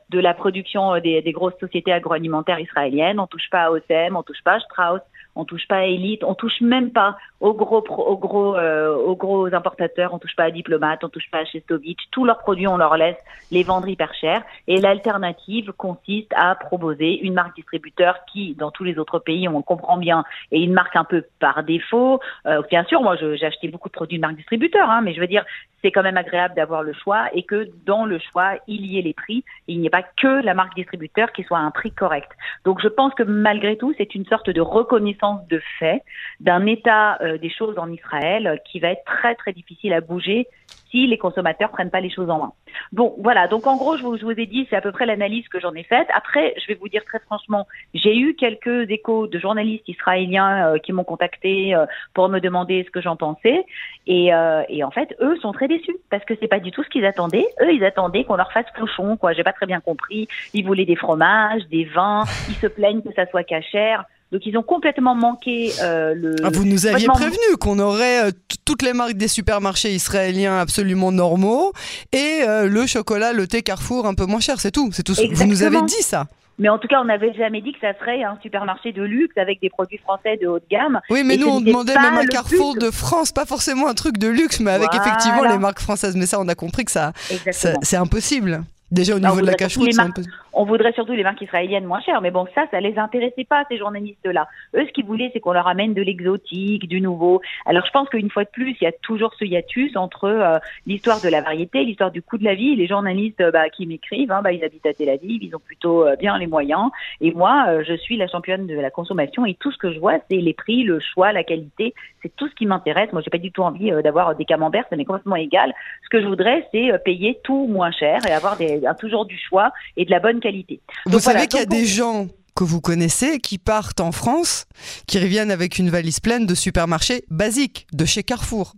de 0.09 0.19
la 0.19 0.33
production 0.33 0.99
des, 0.99 1.21
des, 1.21 1.31
grosses 1.31 1.57
sociétés 1.59 1.93
agroalimentaires 1.93 2.59
israéliennes. 2.59 3.19
On 3.19 3.27
touche 3.27 3.49
pas 3.49 3.63
à 3.63 3.71
OCM, 3.71 4.15
on 4.15 4.23
touche 4.23 4.43
pas 4.43 4.55
à 4.55 4.59
Strauss, 4.59 5.01
on 5.35 5.45
touche 5.45 5.67
pas 5.67 5.77
à 5.77 5.83
Elite, 5.85 6.23
on 6.23 6.35
touche 6.35 6.61
même 6.61 6.91
pas 6.91 7.17
aux 7.39 7.53
gros 7.53 7.83
aux 7.87 8.17
gros 8.17 8.55
euh, 8.55 8.95
aux 8.95 9.15
gros 9.15 9.53
importateurs, 9.53 10.13
on 10.13 10.19
touche 10.19 10.35
pas 10.35 10.43
à 10.43 10.51
Diplomate, 10.51 11.03
on 11.03 11.09
touche 11.09 11.29
pas 11.31 11.39
à 11.39 11.45
Chestovitch, 11.45 11.99
tous 12.11 12.25
leurs 12.25 12.39
produits 12.39 12.67
on 12.67 12.77
leur 12.77 12.97
laisse 12.97 13.17
les 13.51 13.63
vendre 13.63 13.87
hyper 13.87 14.13
cher 14.13 14.43
et 14.67 14.77
l'alternative 14.77 15.71
consiste 15.77 16.33
à 16.35 16.55
proposer 16.55 17.19
une 17.19 17.33
marque 17.33 17.55
distributeur 17.55 18.19
qui 18.31 18.55
dans 18.55 18.71
tous 18.71 18.83
les 18.83 18.97
autres 18.97 19.19
pays 19.19 19.47
on 19.47 19.61
comprend 19.61 19.97
bien 19.97 20.23
est 20.51 20.61
une 20.61 20.73
marque 20.73 20.95
un 20.95 21.03
peu 21.03 21.23
par 21.39 21.63
défaut. 21.63 22.19
Euh, 22.45 22.61
bien 22.69 22.83
sûr, 22.85 23.01
moi 23.01 23.15
j'ai 23.15 23.45
acheté 23.45 23.67
beaucoup 23.67 23.89
de 23.89 23.93
produits 23.93 24.17
de 24.17 24.21
marque 24.21 24.35
distributeur 24.35 24.89
hein, 24.89 25.01
mais 25.01 25.13
je 25.13 25.19
veux 25.19 25.27
dire 25.27 25.45
c'est 25.81 25.91
quand 25.91 26.03
même 26.03 26.17
agréable 26.17 26.55
d'avoir 26.55 26.83
le 26.83 26.93
choix 26.93 27.25
et 27.33 27.43
que 27.43 27.69
dans 27.85 28.05
le 28.05 28.19
choix, 28.19 28.53
il 28.67 28.85
y 28.85 28.99
ait 28.99 29.01
les 29.01 29.13
prix 29.13 29.43
il 29.67 29.79
n'y 29.79 29.87
ait 29.87 29.91
pas 29.91 30.03
que 30.03 30.43
la 30.43 30.53
marque 30.53 30.75
distributeur 30.75 31.31
qui 31.31 31.43
soit 31.43 31.57
à 31.57 31.61
un 31.61 31.71
prix 31.71 31.91
correct. 31.91 32.31
Donc 32.65 32.81
je 32.81 32.87
pense 32.87 33.13
que 33.13 33.23
malgré 33.23 33.77
tout, 33.77 33.93
c'est 33.97 34.15
une 34.15 34.25
sorte 34.25 34.49
de 34.49 34.61
reconnaissance 34.61 35.20
de 35.49 35.61
fait 35.79 36.03
d'un 36.39 36.65
état 36.65 37.21
euh, 37.21 37.37
des 37.37 37.49
choses 37.49 37.77
en 37.77 37.91
Israël 37.91 38.61
qui 38.65 38.79
va 38.79 38.89
être 38.89 39.03
très 39.05 39.35
très 39.35 39.53
difficile 39.53 39.93
à 39.93 40.01
bouger 40.01 40.47
si 40.91 41.07
les 41.07 41.17
consommateurs 41.17 41.71
prennent 41.71 41.89
pas 41.89 42.01
les 42.01 42.09
choses 42.09 42.29
en 42.29 42.39
main. 42.39 42.53
Bon, 42.91 43.15
voilà. 43.19 43.47
Donc 43.47 43.65
en 43.65 43.77
gros, 43.77 43.97
je 43.97 44.03
vous, 44.03 44.31
ai 44.31 44.45
dit, 44.45 44.67
c'est 44.69 44.75
à 44.75 44.81
peu 44.81 44.91
près 44.91 45.05
l'analyse 45.05 45.47
que 45.47 45.59
j'en 45.59 45.73
ai 45.73 45.83
faite. 45.83 46.07
Après, 46.13 46.53
je 46.61 46.67
vais 46.67 46.75
vous 46.75 46.89
dire 46.89 47.03
très 47.05 47.19
franchement, 47.19 47.67
j'ai 47.93 48.17
eu 48.17 48.35
quelques 48.35 48.89
échos 48.89 49.27
de 49.27 49.39
journalistes 49.39 49.87
israéliens 49.87 50.73
euh, 50.73 50.77
qui 50.77 50.91
m'ont 50.91 51.03
contacté 51.03 51.73
euh, 51.73 51.85
pour 52.13 52.29
me 52.29 52.39
demander 52.39 52.83
ce 52.85 52.91
que 52.91 53.01
j'en 53.01 53.15
pensais, 53.15 53.65
et, 54.07 54.33
euh, 54.33 54.63
et, 54.67 54.83
en 54.83 54.91
fait, 54.91 55.15
eux 55.21 55.37
sont 55.37 55.53
très 55.53 55.67
déçus 55.67 55.95
parce 56.09 56.25
que 56.25 56.33
c'est 56.39 56.47
pas 56.47 56.59
du 56.59 56.71
tout 56.71 56.83
ce 56.83 56.89
qu'ils 56.89 57.05
attendaient. 57.05 57.47
Eux, 57.61 57.73
ils 57.73 57.85
attendaient 57.85 58.25
qu'on 58.25 58.35
leur 58.35 58.51
fasse 58.51 58.65
cochon, 58.77 59.15
quoi. 59.15 59.33
J'ai 59.33 59.43
pas 59.43 59.53
très 59.53 59.65
bien 59.65 59.79
compris. 59.79 60.27
Ils 60.53 60.65
voulaient 60.65 60.85
des 60.85 60.95
fromages, 60.95 61.65
des 61.69 61.85
vins. 61.85 62.23
Ils 62.49 62.55
se 62.55 62.67
plaignent 62.67 63.01
que 63.01 63.13
ça 63.13 63.25
soit 63.27 63.43
cachère. 63.43 64.05
Donc 64.31 64.45
ils 64.45 64.57
ont 64.57 64.63
complètement 64.63 65.13
manqué 65.13 65.73
euh, 65.81 66.13
le. 66.15 66.35
Ah, 66.43 66.49
vous 66.53 66.63
nous 66.63 66.87
aviez 66.87 67.07
prévenu 67.07 67.57
qu'on 67.59 67.79
aurait 67.79 68.29
euh, 68.29 68.31
toutes 68.63 68.81
les 68.81 68.93
marques 68.93 69.13
des 69.13 69.27
supermarchés 69.27 69.93
israéliens 69.93 70.57
absolument 70.57 71.11
normaux 71.11 71.73
et 72.13 72.43
euh, 72.47 72.67
le 72.67 72.85
chocolat, 72.85 73.33
le 73.33 73.45
thé 73.47 73.61
Carrefour 73.61 74.07
un 74.07 74.13
peu 74.13 74.25
moins 74.25 74.39
cher, 74.39 74.61
c'est 74.61 74.71
tout. 74.71 74.89
C'est 74.93 75.03
tout. 75.03 75.15
Vous 75.33 75.45
nous 75.45 75.63
avez 75.63 75.81
dit 75.81 76.01
ça. 76.01 76.27
Mais 76.59 76.69
en 76.69 76.77
tout 76.77 76.87
cas, 76.87 77.01
on 77.01 77.05
n'avait 77.05 77.33
jamais 77.33 77.61
dit 77.61 77.73
que 77.73 77.79
ça 77.81 77.97
serait 77.99 78.23
un 78.23 78.37
supermarché 78.41 78.91
de 78.91 79.01
luxe 79.01 79.35
avec 79.35 79.59
des 79.61 79.69
produits 79.69 79.97
français 79.97 80.37
de 80.37 80.47
haute 80.47 80.63
gamme. 80.69 81.01
Oui, 81.09 81.23
mais 81.25 81.35
nous, 81.35 81.47
on 81.47 81.59
demandait 81.59 81.95
même 81.95 82.17
un 82.17 82.25
Carrefour 82.25 82.75
de 82.75 82.91
France, 82.91 83.31
pas 83.31 83.45
forcément 83.45 83.87
un 83.87 83.95
truc 83.95 84.17
de 84.17 84.27
luxe, 84.27 84.59
mais 84.59 84.71
avec 84.71 84.93
effectivement 84.93 85.43
les 85.43 85.57
marques 85.57 85.79
françaises. 85.79 86.15
Mais 86.15 86.25
ça, 86.25 86.39
on 86.39 86.47
a 86.47 86.55
compris 86.55 86.85
que 86.85 86.91
ça, 86.91 87.11
ça 87.51 87.73
c'est 87.81 87.97
impossible. 87.97 88.63
Déjà 88.91 89.15
au 89.15 89.19
niveau 89.19 89.39
de 89.39 89.45
la 89.45 89.53
cache-route, 89.53 89.93
c'est 89.93 90.01
un 90.01 90.11
peu... 90.11 90.21
On 90.53 90.65
voudrait 90.65 90.91
surtout 90.93 91.13
les 91.13 91.23
marques 91.23 91.41
israéliennes 91.41 91.85
moins 91.85 92.01
chères, 92.01 92.21
mais 92.21 92.31
bon, 92.31 92.45
ça, 92.53 92.65
ça 92.71 92.79
les 92.81 92.97
intéressait 92.97 93.45
pas, 93.45 93.63
ces 93.69 93.77
journalistes-là. 93.77 94.47
Eux, 94.75 94.85
ce 94.85 94.91
qu'ils 94.91 95.05
voulaient, 95.05 95.29
c'est 95.33 95.39
qu'on 95.39 95.53
leur 95.53 95.67
amène 95.67 95.93
de 95.93 96.01
l'exotique, 96.01 96.87
du 96.87 96.99
nouveau. 96.99 97.41
Alors, 97.65 97.85
je 97.85 97.91
pense 97.91 98.09
qu'une 98.09 98.29
fois 98.29 98.43
de 98.43 98.49
plus, 98.49 98.75
il 98.81 98.83
y 98.83 98.87
a 98.87 98.91
toujours 98.91 99.33
ce 99.35 99.45
hiatus 99.45 99.95
entre 99.95 100.25
euh, 100.25 100.59
l'histoire 100.85 101.21
de 101.21 101.29
la 101.29 101.41
variété, 101.41 101.83
l'histoire 101.83 102.11
du 102.11 102.21
coût 102.21 102.37
de 102.37 102.43
la 102.43 102.55
vie. 102.55 102.75
Les 102.75 102.87
journalistes 102.87 103.41
euh, 103.41 103.51
bah, 103.51 103.69
qui 103.69 103.85
m'écrivent, 103.85 104.31
hein, 104.31 104.41
bah, 104.43 104.51
ils 104.51 104.63
habitent 104.63 104.85
à 104.85 104.93
Tel 104.93 105.09
Aviv, 105.09 105.41
ils 105.43 105.55
ont 105.55 105.59
plutôt 105.59 106.05
euh, 106.05 106.15
bien 106.15 106.37
les 106.37 106.47
moyens. 106.47 106.89
Et 107.21 107.31
moi, 107.31 107.83
je 107.83 107.93
suis 107.93 108.17
la 108.17 108.27
championne 108.27 108.67
de 108.67 108.75
la 108.75 108.89
consommation 108.89 109.45
et 109.45 109.53
tout 109.55 109.71
ce 109.71 109.77
que 109.77 109.93
je 109.93 109.99
vois, 109.99 110.19
c'est 110.29 110.37
les 110.37 110.53
prix, 110.53 110.83
le 110.83 110.99
choix, 110.99 111.31
la 111.31 111.43
qualité. 111.43 111.93
C'est 112.21 112.35
tout 112.35 112.47
ce 112.47 112.55
qui 112.55 112.65
m'intéresse. 112.65 113.11
Moi, 113.13 113.21
j'ai 113.23 113.31
pas 113.31 113.37
du 113.37 113.51
tout 113.51 113.63
envie 113.63 113.91
d'avoir 114.03 114.35
des 114.35 114.45
camemberts, 114.45 114.85
ça 114.89 114.95
m'est 114.95 115.05
complètement 115.05 115.35
égal. 115.35 115.73
Ce 116.03 116.09
que 116.09 116.21
je 116.21 116.27
voudrais, 116.27 116.67
c'est 116.71 116.91
payer 117.03 117.39
tout 117.43 117.67
moins 117.67 117.91
cher 117.91 118.19
et 118.27 118.31
avoir 118.31 118.57
des 118.57 118.81
toujours 118.99 119.25
du 119.25 119.37
choix 119.37 119.71
et 119.97 120.05
de 120.05 120.11
la 120.11 120.19
bonne 120.19 120.39
qualité. 120.41 120.81
Vous 121.05 121.19
savez 121.19 121.47
qu'il 121.47 121.59
y 121.59 121.63
a 121.63 121.65
des 121.65 121.85
gens 121.85 122.27
que 122.55 122.63
vous 122.63 122.81
connaissez 122.81 123.39
qui 123.39 123.57
partent 123.57 124.01
en 124.01 124.11
France, 124.11 124.65
qui 125.07 125.19
reviennent 125.19 125.51
avec 125.51 125.79
une 125.79 125.89
valise 125.89 126.19
pleine 126.19 126.45
de 126.45 126.55
supermarchés 126.55 127.23
basiques, 127.29 127.87
de 127.93 128.05
chez 128.05 128.23
Carrefour. 128.23 128.73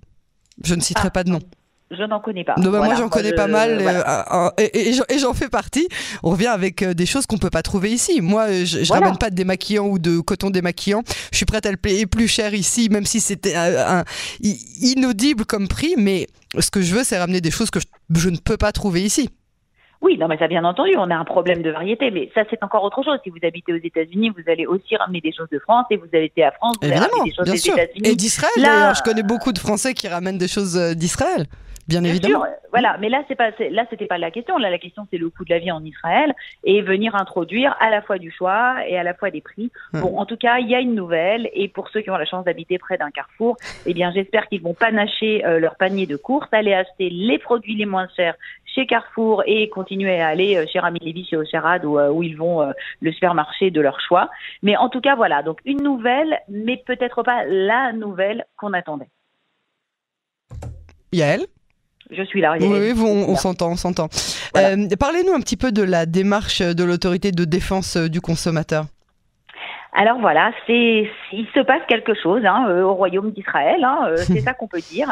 Je 0.64 0.76
ne 0.76 0.82
citerai 0.82 1.08
ah. 1.08 1.12
pas 1.12 1.24
de 1.24 1.32
nom. 1.32 1.40
Je 1.92 2.04
n'en 2.04 2.20
connais 2.20 2.44
pas. 2.44 2.56
Non, 2.58 2.72
bah, 2.72 2.84
moi, 2.84 2.96
j'en 2.96 3.10
connais 3.10 3.34
pas 3.34 3.48
mal 3.48 3.80
euh, 3.80 4.02
euh, 4.32 4.50
et, 4.58 4.94
j'en 5.20 5.34
fais 5.34 5.50
partie. 5.50 5.88
On 6.24 6.32
revient 6.32 6.48
avec 6.48 6.82
euh, 6.82 6.94
des 6.94 7.06
choses 7.06 7.26
qu'on 7.28 7.38
peut 7.38 7.50
pas 7.50 7.62
trouver 7.62 7.92
ici. 7.92 8.22
Moi, 8.22 8.64
je, 8.64 8.80
ne 8.80 8.92
ramène 8.92 9.18
pas 9.18 9.30
de 9.30 9.36
démaquillant 9.36 9.86
ou 9.88 10.00
de 10.00 10.20
coton 10.20 10.50
démaquillant. 10.50 11.04
Je 11.32 11.38
suis 11.38 11.46
prête 11.46 11.66
à 11.66 11.72
le 11.72 11.78
payer 11.78 12.08
plus 12.08 12.28
cher 12.28 12.54
ici, 12.54 12.90
même 12.90 13.06
si 13.06 13.20
c'était 13.20 13.56
inaudible 14.82 15.46
comme 15.46 15.68
prix. 15.68 15.94
Mais 15.98 16.28
ce 16.58 16.72
que 16.72 16.82
je 16.82 16.96
veux, 16.96 17.04
c'est 17.04 17.18
ramener 17.18 17.42
des 17.42 17.52
choses 17.52 17.70
que 17.70 17.80
je 18.16 18.30
ne 18.30 18.38
peux 18.38 18.58
pas 18.58 18.72
trouver 18.72 19.04
ici. 19.04 19.30
Oui, 20.04 20.18
non, 20.18 20.28
mais 20.28 20.38
ça, 20.38 20.50
bien 20.50 20.66
entendu, 20.66 20.92
on 20.98 21.10
a 21.10 21.16
un 21.16 21.24
problème 21.24 21.62
de 21.62 21.72
variété, 21.72 22.12
mais 22.12 22.30
ça, 22.36 22.42
c'est 22.50 22.62
encore 22.62 22.84
autre 22.84 23.02
chose. 23.04 23.18
Si 23.24 23.30
vous 23.30 23.38
habitez 23.42 23.72
aux 23.72 23.82
États-Unis, 23.82 24.32
vous 24.32 24.52
allez 24.52 24.66
aussi 24.66 24.98
ramener 24.98 25.22
des 25.22 25.32
choses 25.32 25.48
de 25.50 25.60
France, 25.60 25.86
et 25.92 25.96
vous 25.96 26.08
été 26.12 26.44
à 26.44 26.52
France, 26.52 26.76
vous 26.82 26.90
allez 26.90 27.00
ramener 27.00 27.24
des 27.30 27.34
choses 27.34 27.50
des 27.50 27.70
États-Unis. 27.70 28.10
Et 28.10 28.16
d'Israël, 28.16 28.54
d'ailleurs. 28.58 28.96
Je 28.96 29.02
connais 29.02 29.24
beaucoup 29.24 29.54
de 29.54 29.60
Français 29.60 29.94
qui 29.94 30.10
ramènent 30.10 30.38
des 30.38 30.50
choses 30.50 30.78
euh, 30.78 30.94
d'Israël. 30.94 31.46
Bien, 31.88 32.04
évidemment. 32.04 32.46
voilà, 32.72 32.98
mais 33.00 33.10
là 33.10 33.24
c'est 33.28 33.36
pas 33.36 33.52
là 33.72 33.86
c'était 33.90 34.06
pas 34.06 34.18
la 34.18 34.32
question. 34.32 34.58
Là 34.58 34.70
la 34.70 34.78
question 34.78 35.08
c'est 35.12 35.18
le 35.18 35.30
coût 35.30 35.46
de 35.46 35.50
la 35.50 35.60
vie 35.60 35.72
en 35.72 35.84
Israël 35.84 36.34
et 36.64 36.82
venir 36.82 37.16
introduire 37.16 37.76
à 37.80 37.90
la 37.90 38.02
fois 38.02 38.18
du 38.18 38.32
choix 38.32 38.76
et 38.88 38.98
à 38.98 39.04
la 39.04 39.14
fois 39.14 39.32
des 39.32 39.42
prix. 39.42 39.72
Bon, 39.94 40.18
en 40.18 40.26
tout 40.26 40.38
cas, 40.38 40.60
il 40.60 40.70
y 40.70 40.76
a 40.76 40.80
une 40.80 40.96
nouvelle 40.96 41.50
et 41.54 41.68
pour 41.68 41.90
ceux 41.90 42.02
qui 42.02 42.10
ont 42.10 42.18
la 42.18 42.26
chance 42.26 42.46
d'habiter 42.46 42.78
près 42.78 42.98
d'un 42.98 43.12
carrefour, 43.12 43.58
eh 43.86 43.94
bien 43.94 44.12
j'espère 44.12 44.48
qu'ils 44.48 44.62
vont 44.62 44.74
panacher 44.74 45.46
euh, 45.46 45.60
leur 45.60 45.76
panier 45.76 46.06
de 46.06 46.16
courses, 46.16 46.48
aller 46.52 46.74
acheter 46.74 47.10
les 47.10 47.38
produits 47.40 47.76
les 47.76 47.86
moins 47.86 48.08
chers 48.16 48.36
chez 48.66 48.88
Carrefour 48.88 49.44
et 49.46 49.70
continuer 49.70 50.20
à 50.20 50.28
aller 50.28 50.58
euh, 50.58 50.66
chez 50.72 50.80
Rami 50.80 51.00
Lévy, 51.00 51.26
chez 51.26 51.38
Ocherad, 51.38 51.86
où, 51.86 52.00
euh, 52.00 52.10
où 52.10 52.24
ils 52.24 52.36
vont 52.36 52.74
le 53.02 53.12
supermarché 53.12 53.72
de 53.72 53.82
leur 53.82 54.00
choix. 54.00 54.30
Mais 54.62 54.76
en 54.78 54.90
tout 54.90 55.02
cas, 55.02 55.16
voilà, 55.16 55.44
donc 55.44 55.60
une 55.66 55.82
nouvelle, 55.84 56.40
mais 56.50 56.78
peut-être 56.78 57.24
pas 57.24 57.46
la 57.46 57.94
nouvelle 57.94 58.46
qu'on 58.58 58.74
attendait. 58.74 59.10
Yael? 61.12 61.46
Je 62.16 62.24
suis 62.24 62.42
là. 62.42 62.56
Oui, 62.60 62.94
on, 63.00 63.36
s'entend, 63.36 63.72
on 63.72 63.76
s'entend. 63.76 64.08
Euh, 64.58 64.88
parlez-nous 65.00 65.34
un 65.34 65.40
petit 65.40 65.58
peu 65.58 65.72
de 65.72 65.84
la 65.84 66.06
démarche 66.06 66.62
de 66.62 66.84
l'autorité 66.84 67.32
de 67.32 67.46
défense 67.46 67.98
du 67.98 68.22
consommateur. 68.22 68.86
Alors 69.94 70.20
voilà, 70.20 70.52
c'est 70.66 71.08
il 71.32 71.48
se 71.54 71.60
passe 71.60 71.82
quelque 71.88 72.16
chose 72.16 72.44
hein, 72.46 72.66
euh, 72.68 72.82
au 72.82 72.96
royaume 72.96 73.32
d'Israël, 73.32 73.84
hein, 73.84 74.08
euh, 74.08 74.18
c'est 74.18 74.40
ça 74.40 74.54
qu'on 74.54 74.68
peut 74.68 74.82
dire. 74.82 75.08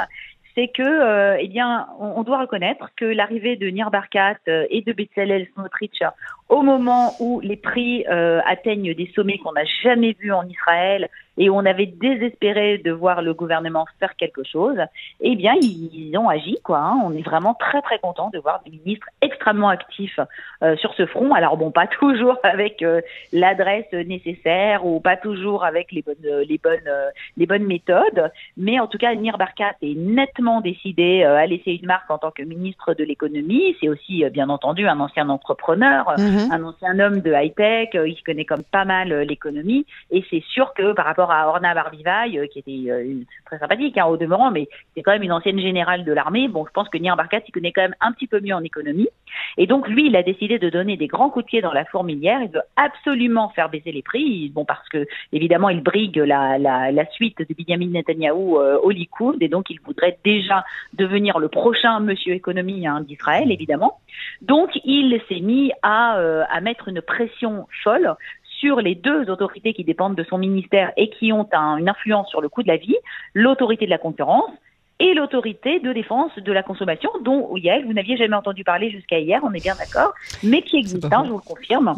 C'est 0.56 0.68
que, 0.68 1.38
eh 1.40 1.48
bien, 1.48 1.88
on, 1.98 2.24
doit 2.24 2.42
reconnaître 2.42 2.90
que 2.98 3.06
l'arrivée 3.06 3.56
de 3.56 3.68
Nir 3.68 3.90
Barkat 3.90 4.36
et 4.48 4.82
de 4.82 4.92
Bezalel 4.92 5.48
Smotrich 5.54 6.04
au 6.52 6.62
moment 6.62 7.14
où 7.20 7.40
les 7.40 7.56
prix 7.56 8.06
atteignent 8.06 8.94
des 8.94 9.12
sommets 9.16 9.40
qu'on 9.40 9.54
n'a 9.54 9.66
jamais 9.84 10.16
vus 10.20 10.32
en 10.32 10.48
Israël 10.48 11.10
et 11.38 11.50
on 11.50 11.60
avait 11.60 11.86
désespéré 11.86 12.78
de 12.78 12.92
voir 12.92 13.22
le 13.22 13.34
gouvernement 13.34 13.86
faire 14.00 14.16
quelque 14.16 14.44
chose, 14.44 14.78
eh 15.22 15.36
bien, 15.36 15.56
ils, 15.62 16.16
ont 16.18 16.30
agi, 16.30 16.58
quoi. 16.64 16.80
Hein. 16.80 17.02
On 17.04 17.14
est 17.14 17.22
vraiment 17.22 17.54
très, 17.54 17.82
très 17.82 18.00
content 18.00 18.30
de 18.34 18.40
voir 18.40 18.62
des 18.66 18.72
ministres 18.72 19.08
extrêmement 19.22 19.70
actifs 19.70 20.20
euh, 20.62 20.76
sur 20.78 20.94
ce 20.94 21.06
front. 21.06 21.34
Alors, 21.34 21.58
bon, 21.58 21.72
pas 21.72 21.88
toujours 22.00 22.38
avec 22.44 22.82
euh, 22.82 23.02
l'adresse 23.32 23.92
nécessaire 23.94 24.86
ou 24.86 25.00
pas 25.00 25.16
toujours 25.16 25.64
avec 25.64 25.92
les 25.92 26.02
bonnes, 26.02 26.16
euh, 26.26 26.44
les 26.48 26.58
bonnes, 26.58 26.92
les 27.38 27.46
bonnes 27.46 27.66
méthodes, 27.66 28.32
mais 28.58 28.80
en 28.80 28.88
tout 28.88 28.98
cas, 28.98 29.16
Nir 29.16 29.38
Barkat 29.38 29.76
est 29.82 29.96
nettement 29.96 30.62
décidé 30.62 31.24
à 31.24 31.46
laisser 31.46 31.80
une 31.82 31.88
marque 31.88 32.12
en 32.12 32.18
tant 32.18 32.32
que 32.32 32.44
ministre 32.44 32.94
de 32.94 33.04
l'économie. 33.04 33.76
C'est 33.80 33.90
aussi, 33.90 34.24
bien 34.32 34.50
entendu, 34.50 34.88
un 34.88 35.00
ancien 35.00 35.30
entrepreneur, 35.30 36.14
mm-hmm. 36.48 36.52
un 36.52 36.64
ancien 36.64 37.00
homme 37.00 37.22
de 37.22 37.32
high-tech. 37.34 37.90
il 37.94 38.22
connaît 38.24 38.46
comme 38.46 38.64
pas 38.64 38.86
mal 38.86 39.14
l'économie 39.22 39.86
et 40.10 40.24
c'est 40.30 40.44
sûr 40.54 40.74
que 40.74 40.94
par 40.94 41.06
rapport 41.06 41.32
à 41.32 41.48
Orna 41.48 41.74
Barbivaille, 41.74 42.38
euh, 42.38 42.48
qui 42.48 42.60
était 42.60 42.92
euh, 42.92 43.22
très 43.46 43.60
sympathique 43.60 43.98
hein, 43.98 44.06
au 44.06 44.18
demeurant, 44.18 44.52
mais 44.52 44.68
c'est 44.96 45.02
quand 45.02 45.12
même 45.12 45.24
une 45.24 45.32
ancienne 45.32 45.60
générale 45.60 46.04
de 46.04 46.12
l'armée. 46.12 46.48
Bon, 46.48 46.66
je 46.66 46.72
pense 46.72 46.90
que 46.90 46.98
Nier 46.98 47.14
Barkat 47.16 47.42
s'y 47.42 47.52
connaît 47.52 47.72
quand 47.72 47.82
même 47.82 47.96
un 48.02 48.12
petit 48.12 48.28
peu 48.28 48.40
mieux 48.40 48.54
en 48.54 48.64
économie. 48.64 49.10
Et 49.58 49.68
donc, 49.68 49.88
lui, 49.88 50.08
il 50.08 50.16
a 50.16 50.24
décidé 50.24 50.60
de 50.60 50.70
donner 50.70 50.98
des 50.98 51.08
grands 51.08 51.30
coups 51.30 51.62
dans 51.62 51.72
la 51.72 51.86
fourmilière. 51.86 52.42
Il 52.42 52.50
veut 52.50 52.62
absolument 52.76 53.50
faire 53.50 53.70
baisser 53.70 53.92
les 53.92 54.02
prix. 54.02 54.50
Bon, 54.50 54.66
parce 54.66 54.88
que, 54.90 55.06
évidemment, 55.32 55.70
il 55.70 55.82
brigue 55.82 56.18
la, 56.18 56.58
la, 56.58 57.06
suite 57.12 57.40
de 57.40 57.56
Benjamin 57.58 57.88
Netanyahou 57.88 58.58
euh, 58.58 58.78
au 58.82 58.90
Likoud. 58.90 59.42
Et 59.42 59.48
donc, 59.48 59.70
il 59.70 59.80
voudrait 59.82 60.18
déjà 60.24 60.64
devenir 60.94 61.40
le 61.40 61.48
prochain 61.48 62.00
monsieur 62.00 62.34
économie 62.34 62.88
hein, 62.88 63.02
d'Israël, 63.02 63.52
évidemment. 63.52 64.00
Donc, 64.42 64.70
il 64.86 65.20
s'est 65.28 65.40
mis 65.40 65.72
à, 65.82 66.18
à 66.50 66.62
mettre 66.62 66.88
une 66.88 67.02
pression 67.02 67.68
folle 67.84 68.16
sur 68.60 68.80
les 68.80 68.96
deux 68.96 69.30
autorités 69.30 69.74
qui 69.74 69.84
dépendent 69.84 70.16
de 70.16 70.24
son 70.24 70.38
ministère 70.38 70.92
et 70.96 71.10
qui 71.10 71.34
ont 71.34 71.48
une 71.52 71.90
influence 71.90 72.30
sur 72.30 72.42
le 72.42 72.50
coût 72.50 72.64
de 72.64 72.68
la 72.68 72.78
vie, 72.78 72.96
l'autorité 73.34 73.86
de 73.86 73.90
la 73.90 73.98
concurrence 73.98 74.52
et 75.00 75.16
l'autorité 75.16 75.80
de 75.80 75.92
défense 75.94 76.32
de 76.38 76.52
la 76.52 76.62
consommation, 76.62 77.10
dont 77.24 77.58
Yael, 77.58 77.86
vous 77.86 77.94
n'aviez 77.94 78.18
jamais 78.18 78.36
entendu 78.36 78.64
parler 78.64 78.92
jusqu'à 78.92 79.20
hier, 79.20 79.42
on 79.44 79.52
est 79.54 79.64
bien 79.64 79.76
d'accord, 79.76 80.14
mais 80.44 80.62
qui 80.62 80.78
existe, 80.78 81.12
hein, 81.12 81.24
je 81.26 81.32
vous 81.32 81.38
le 81.38 81.44
confirme. 81.44 81.96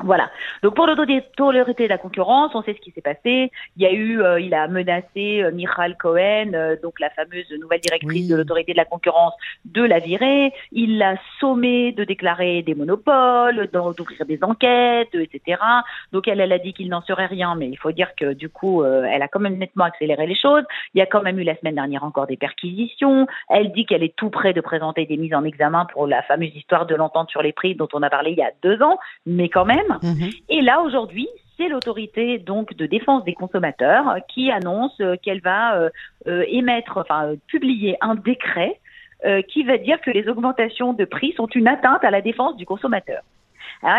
Voilà. 0.00 0.30
Donc 0.62 0.74
pour 0.74 0.86
l'autorité 0.86 1.84
de 1.84 1.88
la 1.88 1.98
concurrence, 1.98 2.52
on 2.54 2.62
sait 2.62 2.74
ce 2.74 2.80
qui 2.80 2.92
s'est 2.92 3.00
passé. 3.00 3.50
Il 3.76 3.82
y 3.82 3.86
a 3.86 3.92
eu, 3.92 4.22
euh, 4.22 4.40
il 4.40 4.54
a 4.54 4.68
menacé 4.68 5.42
euh, 5.42 5.50
Michal 5.50 5.96
Cohen, 5.96 6.52
euh, 6.54 6.76
donc 6.82 7.00
la 7.00 7.10
fameuse 7.10 7.50
nouvelle 7.60 7.80
directrice 7.80 8.28
de 8.28 8.36
l'autorité 8.36 8.72
de 8.72 8.76
la 8.76 8.84
concurrence, 8.84 9.34
de 9.64 9.82
la 9.82 9.98
virer. 9.98 10.52
Il 10.72 10.98
l'a 10.98 11.16
sommé 11.40 11.92
de 11.92 12.04
déclarer 12.04 12.62
des 12.62 12.74
monopoles, 12.74 13.68
d'ouvrir 13.72 14.24
des 14.26 14.38
enquêtes, 14.42 15.14
etc. 15.14 15.60
Donc 16.12 16.28
elle, 16.28 16.40
elle 16.40 16.52
a 16.52 16.58
dit 16.58 16.72
qu'il 16.72 16.88
n'en 16.88 17.02
serait 17.02 17.26
rien, 17.26 17.54
mais 17.56 17.68
il 17.68 17.76
faut 17.76 17.92
dire 17.92 18.14
que 18.16 18.32
du 18.32 18.48
coup, 18.48 18.84
elle 18.84 19.22
a 19.22 19.28
quand 19.28 19.40
même 19.40 19.58
nettement 19.58 19.84
accéléré 19.84 20.26
les 20.26 20.36
choses. 20.36 20.64
Il 20.94 20.98
y 20.98 21.02
a 21.02 21.06
quand 21.06 21.22
même 21.22 21.38
eu 21.38 21.44
la 21.44 21.56
semaine 21.56 21.74
dernière 21.74 22.04
encore 22.04 22.26
des 22.26 22.36
perquisitions. 22.36 23.26
Elle 23.48 23.72
dit 23.72 23.86
qu'elle 23.86 24.02
est 24.02 24.14
tout 24.16 24.30
près 24.30 24.52
de 24.52 24.60
présenter 24.60 25.06
des 25.06 25.16
mises 25.16 25.34
en 25.34 25.44
examen 25.44 25.86
pour 25.86 26.06
la 26.06 26.22
fameuse 26.22 26.54
histoire 26.54 26.86
de 26.86 26.94
l'entente 26.94 27.30
sur 27.30 27.42
les 27.42 27.52
prix 27.52 27.74
dont 27.74 27.88
on 27.92 28.02
a 28.02 28.10
parlé 28.10 28.32
il 28.32 28.38
y 28.38 28.42
a 28.42 28.52
deux 28.62 28.82
ans, 28.82 28.98
mais 29.26 29.48
quand 29.48 29.64
même. 29.64 29.87
Mhm. 30.02 30.30
Et 30.48 30.60
là, 30.60 30.80
aujourd'hui, 30.82 31.28
c'est 31.56 31.68
l'autorité 31.68 32.38
donc 32.38 32.74
de 32.74 32.86
défense 32.86 33.24
des 33.24 33.34
consommateurs 33.34 34.16
qui 34.28 34.50
annonce 34.50 35.00
qu'elle 35.22 35.40
va 35.40 35.76
euh, 35.76 35.90
euh, 36.26 36.44
émettre, 36.48 36.98
enfin 36.98 37.34
publier 37.48 37.96
un 38.00 38.14
décret 38.14 38.78
euh, 39.26 39.42
qui 39.42 39.64
va 39.64 39.78
dire 39.78 40.00
que 40.00 40.10
les 40.10 40.28
augmentations 40.28 40.92
de 40.92 41.04
prix 41.04 41.32
sont 41.32 41.48
une 41.48 41.66
atteinte 41.66 42.04
à 42.04 42.10
la 42.10 42.20
défense 42.20 42.56
du 42.56 42.64
consommateur. 42.64 43.22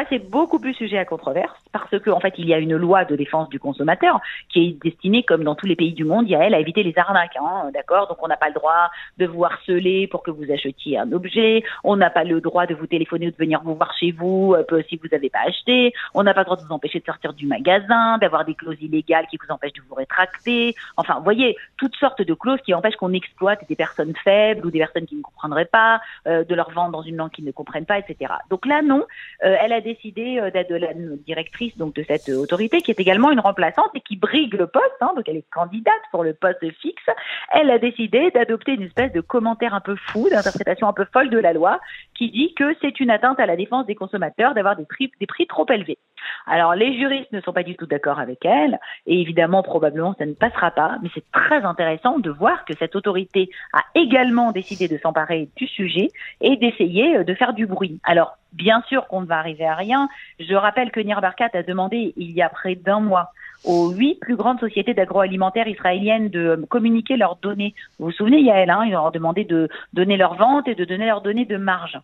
C'est 0.10 0.30
beaucoup 0.30 0.60
plus 0.60 0.74
sujet 0.74 0.98
à 0.98 1.06
controverse 1.06 1.56
parce 1.72 2.00
que 2.00 2.10
en 2.10 2.20
fait, 2.20 2.34
il 2.38 2.48
y 2.48 2.54
a 2.54 2.58
une 2.58 2.76
loi 2.76 3.06
de 3.06 3.16
défense 3.16 3.50
du 3.50 3.60
consommateur 3.60 4.20
qui 4.50 4.66
est 4.66 4.84
destinée, 4.84 5.24
comme 5.24 5.44
dans 5.44 5.56
tous 5.56 5.68
les 5.68 5.76
pays 5.76 5.94
du 5.94 6.04
monde, 6.04 6.26
il 6.28 6.36
a 6.36 6.46
elle 6.46 6.54
à 6.54 6.60
éviter 6.60 6.84
les 6.84 6.98
arnaques, 6.98 7.38
hein, 7.40 7.70
d'accord? 7.74 8.08
Donc 8.08 8.18
on 8.22 8.28
n'a 8.28 8.38
pas 8.38 8.48
le 8.48 8.54
droit 8.54 8.90
de 9.18 9.26
vous 9.26 9.46
harceler 9.46 10.08
pour 10.08 10.24
que 10.24 10.32
vous 10.32 10.52
achetiez 10.52 10.98
un 10.98 11.12
objet, 11.12 11.64
on 11.84 11.96
n'a 11.96 12.10
pas 12.10 12.24
le 12.24 12.42
droit 12.42 12.66
de 12.66 12.74
vous 12.74 12.88
téléphoner 12.88 13.28
ou 13.28 13.32
de 13.32 13.38
venir 13.38 13.62
vous 13.64 13.76
voir 13.76 13.94
chez 13.98 14.12
vous 14.12 14.56
euh, 14.56 14.84
si 14.88 14.98
vous 14.98 15.08
n'avez 15.12 15.30
pas 15.30 15.40
acheté, 15.46 15.94
on 16.14 16.24
n'a 16.24 16.34
pas 16.34 16.42
le 16.42 16.46
droit 16.46 16.58
de 16.58 16.64
vous 16.64 16.74
empêcher 16.74 17.00
de 17.00 17.06
sortir 17.06 17.34
du 17.34 17.46
magasin, 17.46 18.18
d'avoir 18.18 18.46
des 18.46 18.56
clauses 18.56 18.82
illégales 18.82 19.28
qui 19.28 19.38
vous 19.38 19.52
empêchent 19.54 19.74
de 19.74 19.82
vous 19.88 19.96
rétracter. 19.96 20.76
Enfin, 20.98 21.16
vous 21.16 21.24
voyez, 21.24 21.56
toutes 21.78 21.96
sortes 21.96 22.22
de 22.22 22.34
clauses 22.34 22.62
qui 22.62 22.74
empêchent 22.74 22.96
qu'on 22.96 23.14
exploite 23.14 23.60
des 23.68 23.76
personnes 23.76 24.14
faibles 24.24 24.66
ou 24.66 24.72
des 24.72 24.80
personnes 24.80 25.06
qui 25.06 25.16
ne 25.16 25.22
comprendraient 25.22 25.66
pas, 25.66 26.02
euh, 26.28 26.44
de 26.44 26.56
leur 26.56 26.72
vendre 26.72 26.92
dans 26.92 27.02
une 27.02 27.18
langue 27.18 27.32
qu'ils 27.32 27.46
ne 27.46 27.52
comprennent 27.52 27.86
pas, 27.86 28.00
etc. 28.00 28.34
Donc 28.50 28.66
là, 28.66 28.82
non, 28.82 29.06
euh, 29.44 29.56
a 29.72 29.82
décidé 29.82 30.40
euh, 30.40 30.52
d'être 30.52 30.72
la 30.72 30.94
directrice 30.94 31.78
donc 31.78 31.96
de 31.96 32.04
cette 32.04 32.30
autorité, 32.30 32.82
qui 32.82 32.92
est 32.92 33.00
également 33.00 33.32
une 33.32 33.40
remplaçante 33.40 33.90
et 33.96 34.02
qui 34.02 34.16
brigue 34.16 34.54
le 34.54 34.68
poste. 34.68 34.86
Hein, 35.02 35.12
donc 35.16 35.28
elle 35.28 35.38
est 35.38 35.50
candidate 35.52 36.02
pour 36.12 36.24
le 36.24 36.34
poste 36.34 36.64
fixe. 36.82 37.04
Elle 37.52 37.70
a 37.72 37.80
décidé 37.80 38.32
d'adopter 38.32 38.74
une 38.74 38.84
espèce 38.84 39.12
de 39.14 39.22
commentaire 39.22 39.74
un 39.74 39.82
peu 39.82 39.96
fou, 39.96 40.30
d'interprétation 40.30 40.88
un 40.88 40.94
peu 40.94 41.06
folle 41.12 41.30
de 41.30 41.40
la 41.40 41.54
loi, 41.54 41.80
qui 42.16 42.32
dit 42.32 42.54
que 42.54 42.76
c'est 42.82 43.00
une 43.00 43.10
atteinte 43.10 43.40
à 43.40 43.46
la 43.46 43.56
défense 43.56 43.86
des 43.86 43.96
consommateurs 43.96 44.54
d'avoir 44.54 44.76
des 44.76 44.86
prix, 44.86 45.12
des 45.20 45.28
prix 45.28 45.48
trop 45.48 45.66
élevés. 45.70 45.98
Alors 46.46 46.76
les 46.76 46.98
juristes 46.98 47.32
ne 47.32 47.42
sont 47.42 47.54
pas 47.54 47.64
du 47.64 47.76
tout 47.76 47.86
d'accord 47.86 48.20
avec 48.20 48.44
elle, 48.46 48.80
et 49.06 49.22
évidemment 49.22 49.64
probablement 49.64 50.16
ça 50.18 50.26
ne 50.26 50.34
passera 50.34 50.72
pas, 50.72 50.98
mais 51.02 51.10
c'est 51.14 51.30
très 51.32 51.64
intéressant 51.64 52.20
de 52.20 52.30
voir 52.30 52.66
que 52.66 52.74
cette 52.78 52.96
autorité 52.96 53.50
a 53.74 53.84
également 53.96 54.52
décidé 54.52 54.88
de 54.88 54.98
s'emparer 54.98 55.50
du 55.56 55.68
sujet 55.68 56.10
et 56.42 56.58
d'essayer 56.58 57.18
euh, 57.18 57.24
de 57.24 57.34
faire 57.34 57.54
du 57.54 57.66
bruit. 57.66 58.00
Alors 58.04 58.38
bien 58.54 58.84
sûr 58.88 59.08
qu'on 59.08 59.22
ne 59.22 59.26
va 59.26 59.38
arriver 59.38 59.66
à 59.66 59.76
rien. 59.76 60.10
Je 60.40 60.56
rappelle 60.56 60.92
que 60.92 61.00
Nir 61.00 61.22
Barkat 61.22 61.50
a 61.54 61.64
demandé 61.64 62.14
il 62.18 62.32
y 62.32 62.42
a 62.42 62.50
près 62.50 62.76
d'un 62.76 63.00
mois 63.00 63.32
aux 63.66 63.92
huit 63.92 64.16
plus 64.20 64.36
grandes 64.36 64.60
sociétés 64.60 64.94
d'agroalimentaire 64.94 65.68
israéliennes 65.68 66.30
de 66.30 66.66
communiquer 66.70 67.18
leurs 67.18 67.36
données. 67.38 67.76
Vous 67.98 68.08
vous 68.08 68.12
souvenez, 68.12 68.42
Yael, 68.42 68.70
hein, 68.70 68.84
ils 68.86 68.92
leur 68.92 69.06
ont 69.06 69.12
demandé 69.12 69.44
de 69.44 69.68
donner 69.94 70.18
leurs 70.18 70.36
ventes 70.36 70.68
et 70.68 70.76
de 70.76 70.86
donner 70.86 71.08
leurs 71.08 71.22
données 71.22 71.46
de 71.46 71.58
marge. 71.58 72.00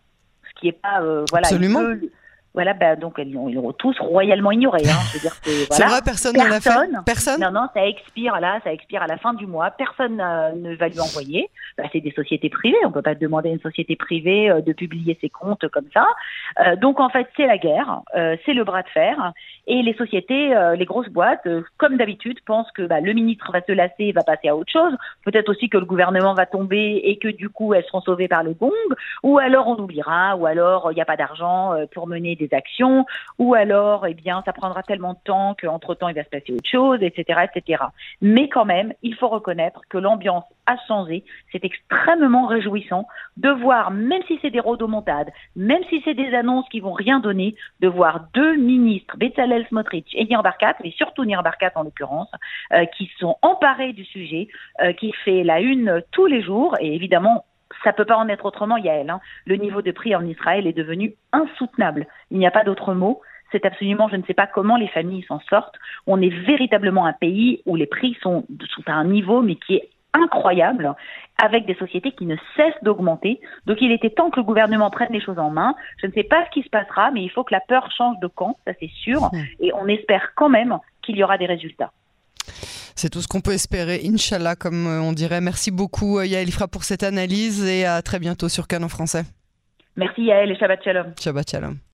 Ce 0.48 0.60
qui 0.60 0.68
est 0.68 0.80
pas, 0.80 1.00
euh, 1.00 1.24
voilà. 1.30 1.46
Absolument. 1.46 1.80
Voilà, 2.56 2.72
bah, 2.72 2.96
donc 2.96 3.16
ils 3.18 3.34
l'ont 3.34 3.72
tous 3.72 3.98
royalement 4.00 4.50
ignoré. 4.50 4.80
Hein. 4.86 4.96
voilà, 5.20 5.30
C'est 5.70 5.84
vrai, 5.84 6.00
personne, 6.02 6.34
ne 6.34 6.48
l'a 6.48 6.58
fait. 6.58 6.70
Personne. 7.04 7.38
Non, 7.38 7.50
non, 7.50 7.68
ça 7.74 7.86
expire 7.86 8.40
là, 8.40 8.60
ça 8.64 8.72
expire 8.72 9.02
à 9.02 9.06
la 9.06 9.18
fin 9.18 9.34
du 9.34 9.46
mois. 9.46 9.70
Personne 9.72 10.22
euh, 10.22 10.52
ne 10.52 10.74
va 10.74 10.88
lui 10.88 10.98
envoyer. 10.98 11.50
Bah, 11.76 11.84
c'est 11.92 12.00
des 12.00 12.12
sociétés 12.12 12.48
privées. 12.48 12.78
On 12.86 12.92
peut 12.92 13.02
pas 13.02 13.14
demander 13.14 13.50
à 13.50 13.52
une 13.52 13.60
société 13.60 13.94
privée 13.94 14.48
euh, 14.48 14.62
de 14.62 14.72
publier 14.72 15.18
ses 15.20 15.28
comptes 15.28 15.68
comme 15.68 15.84
ça. 15.92 16.06
Euh, 16.66 16.76
donc 16.76 16.98
en 16.98 17.10
fait, 17.10 17.28
c'est 17.36 17.46
la 17.46 17.58
guerre, 17.58 18.00
c'est 18.46 18.54
le 18.54 18.64
bras 18.64 18.82
de 18.82 18.88
fer. 18.88 19.32
Et 19.66 19.82
les 19.82 19.94
sociétés, 19.94 20.54
les 20.78 20.84
grosses 20.84 21.08
boîtes, 21.08 21.46
comme 21.76 21.96
d'habitude, 21.96 22.38
pensent 22.46 22.70
que 22.72 22.82
bah, 22.86 23.00
le 23.00 23.12
ministre 23.12 23.50
va 23.52 23.60
se 23.60 23.72
lasser, 23.72 24.12
va 24.12 24.22
passer 24.22 24.48
à 24.48 24.56
autre 24.56 24.70
chose. 24.72 24.96
Peut-être 25.24 25.48
aussi 25.50 25.68
que 25.68 25.76
le 25.76 25.84
gouvernement 25.84 26.34
va 26.34 26.46
tomber 26.46 27.02
et 27.04 27.18
que 27.18 27.28
du 27.28 27.48
coup 27.48 27.74
elles 27.74 27.84
seront 27.84 28.00
sauvées 28.00 28.28
par 28.28 28.44
le 28.44 28.52
gong. 28.52 28.70
Ou 29.24 29.38
alors 29.38 29.66
on 29.66 29.76
oubliera. 29.76 30.36
Ou 30.36 30.46
alors 30.46 30.92
il 30.92 30.94
n'y 30.94 31.02
a 31.02 31.04
pas 31.04 31.16
d'argent 31.16 31.74
pour 31.92 32.06
mener 32.06 32.36
des 32.36 32.45
actions, 32.52 33.06
ou 33.38 33.54
alors, 33.54 34.06
eh 34.06 34.14
bien, 34.14 34.42
ça 34.44 34.52
prendra 34.52 34.82
tellement 34.82 35.14
de 35.14 35.18
temps 35.24 35.54
qu'entre 35.60 35.94
temps, 35.94 36.08
il 36.08 36.14
va 36.14 36.24
se 36.24 36.30
passer 36.30 36.52
autre 36.52 36.68
chose, 36.68 36.98
etc., 37.02 37.46
etc. 37.52 37.84
Mais 38.20 38.48
quand 38.48 38.64
même, 38.64 38.92
il 39.02 39.14
faut 39.14 39.28
reconnaître 39.28 39.80
que 39.88 39.98
l'ambiance 39.98 40.44
a 40.66 40.76
changé. 40.88 41.24
C'est 41.52 41.64
extrêmement 41.64 42.46
réjouissant 42.46 43.06
de 43.36 43.50
voir, 43.50 43.90
même 43.90 44.22
si 44.26 44.38
c'est 44.42 44.50
des 44.50 44.60
rodomontades, 44.60 45.30
même 45.54 45.82
si 45.88 46.02
c'est 46.04 46.14
des 46.14 46.34
annonces 46.34 46.68
qui 46.68 46.80
vont 46.80 46.92
rien 46.92 47.20
donner, 47.20 47.54
de 47.80 47.88
voir 47.88 48.26
deux 48.34 48.56
ministres, 48.56 49.16
Bezalel 49.16 49.66
Smotrich 49.68 50.08
et 50.14 50.24
Nir 50.24 50.42
Barkat, 50.42 50.74
mais 50.82 50.90
surtout 50.90 51.24
Nir 51.24 51.42
Barkat 51.42 51.72
en 51.74 51.82
l'occurrence, 51.82 52.30
euh, 52.72 52.84
qui 52.96 53.10
sont 53.18 53.36
emparés 53.42 53.92
du 53.92 54.04
sujet, 54.04 54.48
euh, 54.82 54.92
qui 54.92 55.12
fait 55.24 55.44
la 55.44 55.60
une 55.60 56.02
tous 56.10 56.26
les 56.26 56.42
jours, 56.42 56.76
et 56.80 56.94
évidemment, 56.94 57.44
ça 57.84 57.92
peut 57.92 58.04
pas 58.04 58.16
en 58.16 58.28
être 58.28 58.44
autrement, 58.44 58.76
Yael. 58.76 59.10
Hein. 59.10 59.20
Le 59.44 59.56
niveau 59.56 59.82
de 59.82 59.90
prix 59.90 60.14
en 60.14 60.24
Israël 60.24 60.66
est 60.66 60.72
devenu 60.72 61.14
insoutenable. 61.32 62.06
Il 62.30 62.38
n'y 62.38 62.46
a 62.46 62.50
pas 62.50 62.64
d'autre 62.64 62.94
mot. 62.94 63.20
C'est 63.52 63.64
absolument, 63.64 64.08
je 64.08 64.16
ne 64.16 64.22
sais 64.24 64.34
pas 64.34 64.46
comment 64.46 64.76
les 64.76 64.88
familles 64.88 65.24
s'en 65.24 65.40
sortent. 65.48 65.76
On 66.06 66.20
est 66.20 66.34
véritablement 66.46 67.06
un 67.06 67.12
pays 67.12 67.62
où 67.64 67.76
les 67.76 67.86
prix 67.86 68.16
sont, 68.20 68.44
sont 68.74 68.82
à 68.86 68.94
un 68.94 69.04
niveau, 69.04 69.40
mais 69.40 69.54
qui 69.54 69.76
est 69.76 69.88
incroyable, 70.12 70.94
avec 71.42 71.66
des 71.66 71.74
sociétés 71.74 72.12
qui 72.12 72.26
ne 72.26 72.36
cessent 72.56 72.82
d'augmenter. 72.82 73.40
Donc 73.66 73.80
il 73.80 73.92
était 73.92 74.10
temps 74.10 74.30
que 74.30 74.40
le 74.40 74.44
gouvernement 74.44 74.90
prenne 74.90 75.12
les 75.12 75.20
choses 75.20 75.38
en 75.38 75.50
main. 75.50 75.74
Je 75.98 76.06
ne 76.06 76.12
sais 76.12 76.24
pas 76.24 76.44
ce 76.46 76.50
qui 76.50 76.62
se 76.62 76.70
passera, 76.70 77.10
mais 77.10 77.22
il 77.22 77.28
faut 77.28 77.44
que 77.44 77.54
la 77.54 77.60
peur 77.60 77.90
change 77.92 78.18
de 78.20 78.26
camp, 78.26 78.56
ça 78.66 78.72
c'est 78.80 78.90
sûr. 78.90 79.30
Et 79.60 79.72
on 79.74 79.86
espère 79.86 80.32
quand 80.34 80.48
même 80.48 80.78
qu'il 81.02 81.16
y 81.16 81.22
aura 81.22 81.38
des 81.38 81.46
résultats. 81.46 81.92
C'est 82.96 83.10
tout 83.10 83.20
ce 83.20 83.28
qu'on 83.28 83.42
peut 83.42 83.52
espérer, 83.52 84.00
Inch'Allah, 84.04 84.56
comme 84.56 84.86
euh, 84.86 85.00
on 85.02 85.12
dirait. 85.12 85.42
Merci 85.42 85.70
beaucoup, 85.70 86.18
euh, 86.18 86.26
Yael 86.26 86.48
Ifra, 86.48 86.66
pour 86.66 86.82
cette 86.82 87.02
analyse 87.02 87.62
et 87.62 87.84
à 87.84 88.00
très 88.00 88.18
bientôt 88.18 88.48
sur 88.48 88.66
Canon 88.66 88.88
Français. 88.88 89.24
Merci, 89.96 90.22
Yael, 90.22 90.50
et 90.50 90.56
Shabbat 90.56 90.82
Shalom. 90.82 91.12
Shabbat 91.20 91.50
Shalom. 91.50 91.76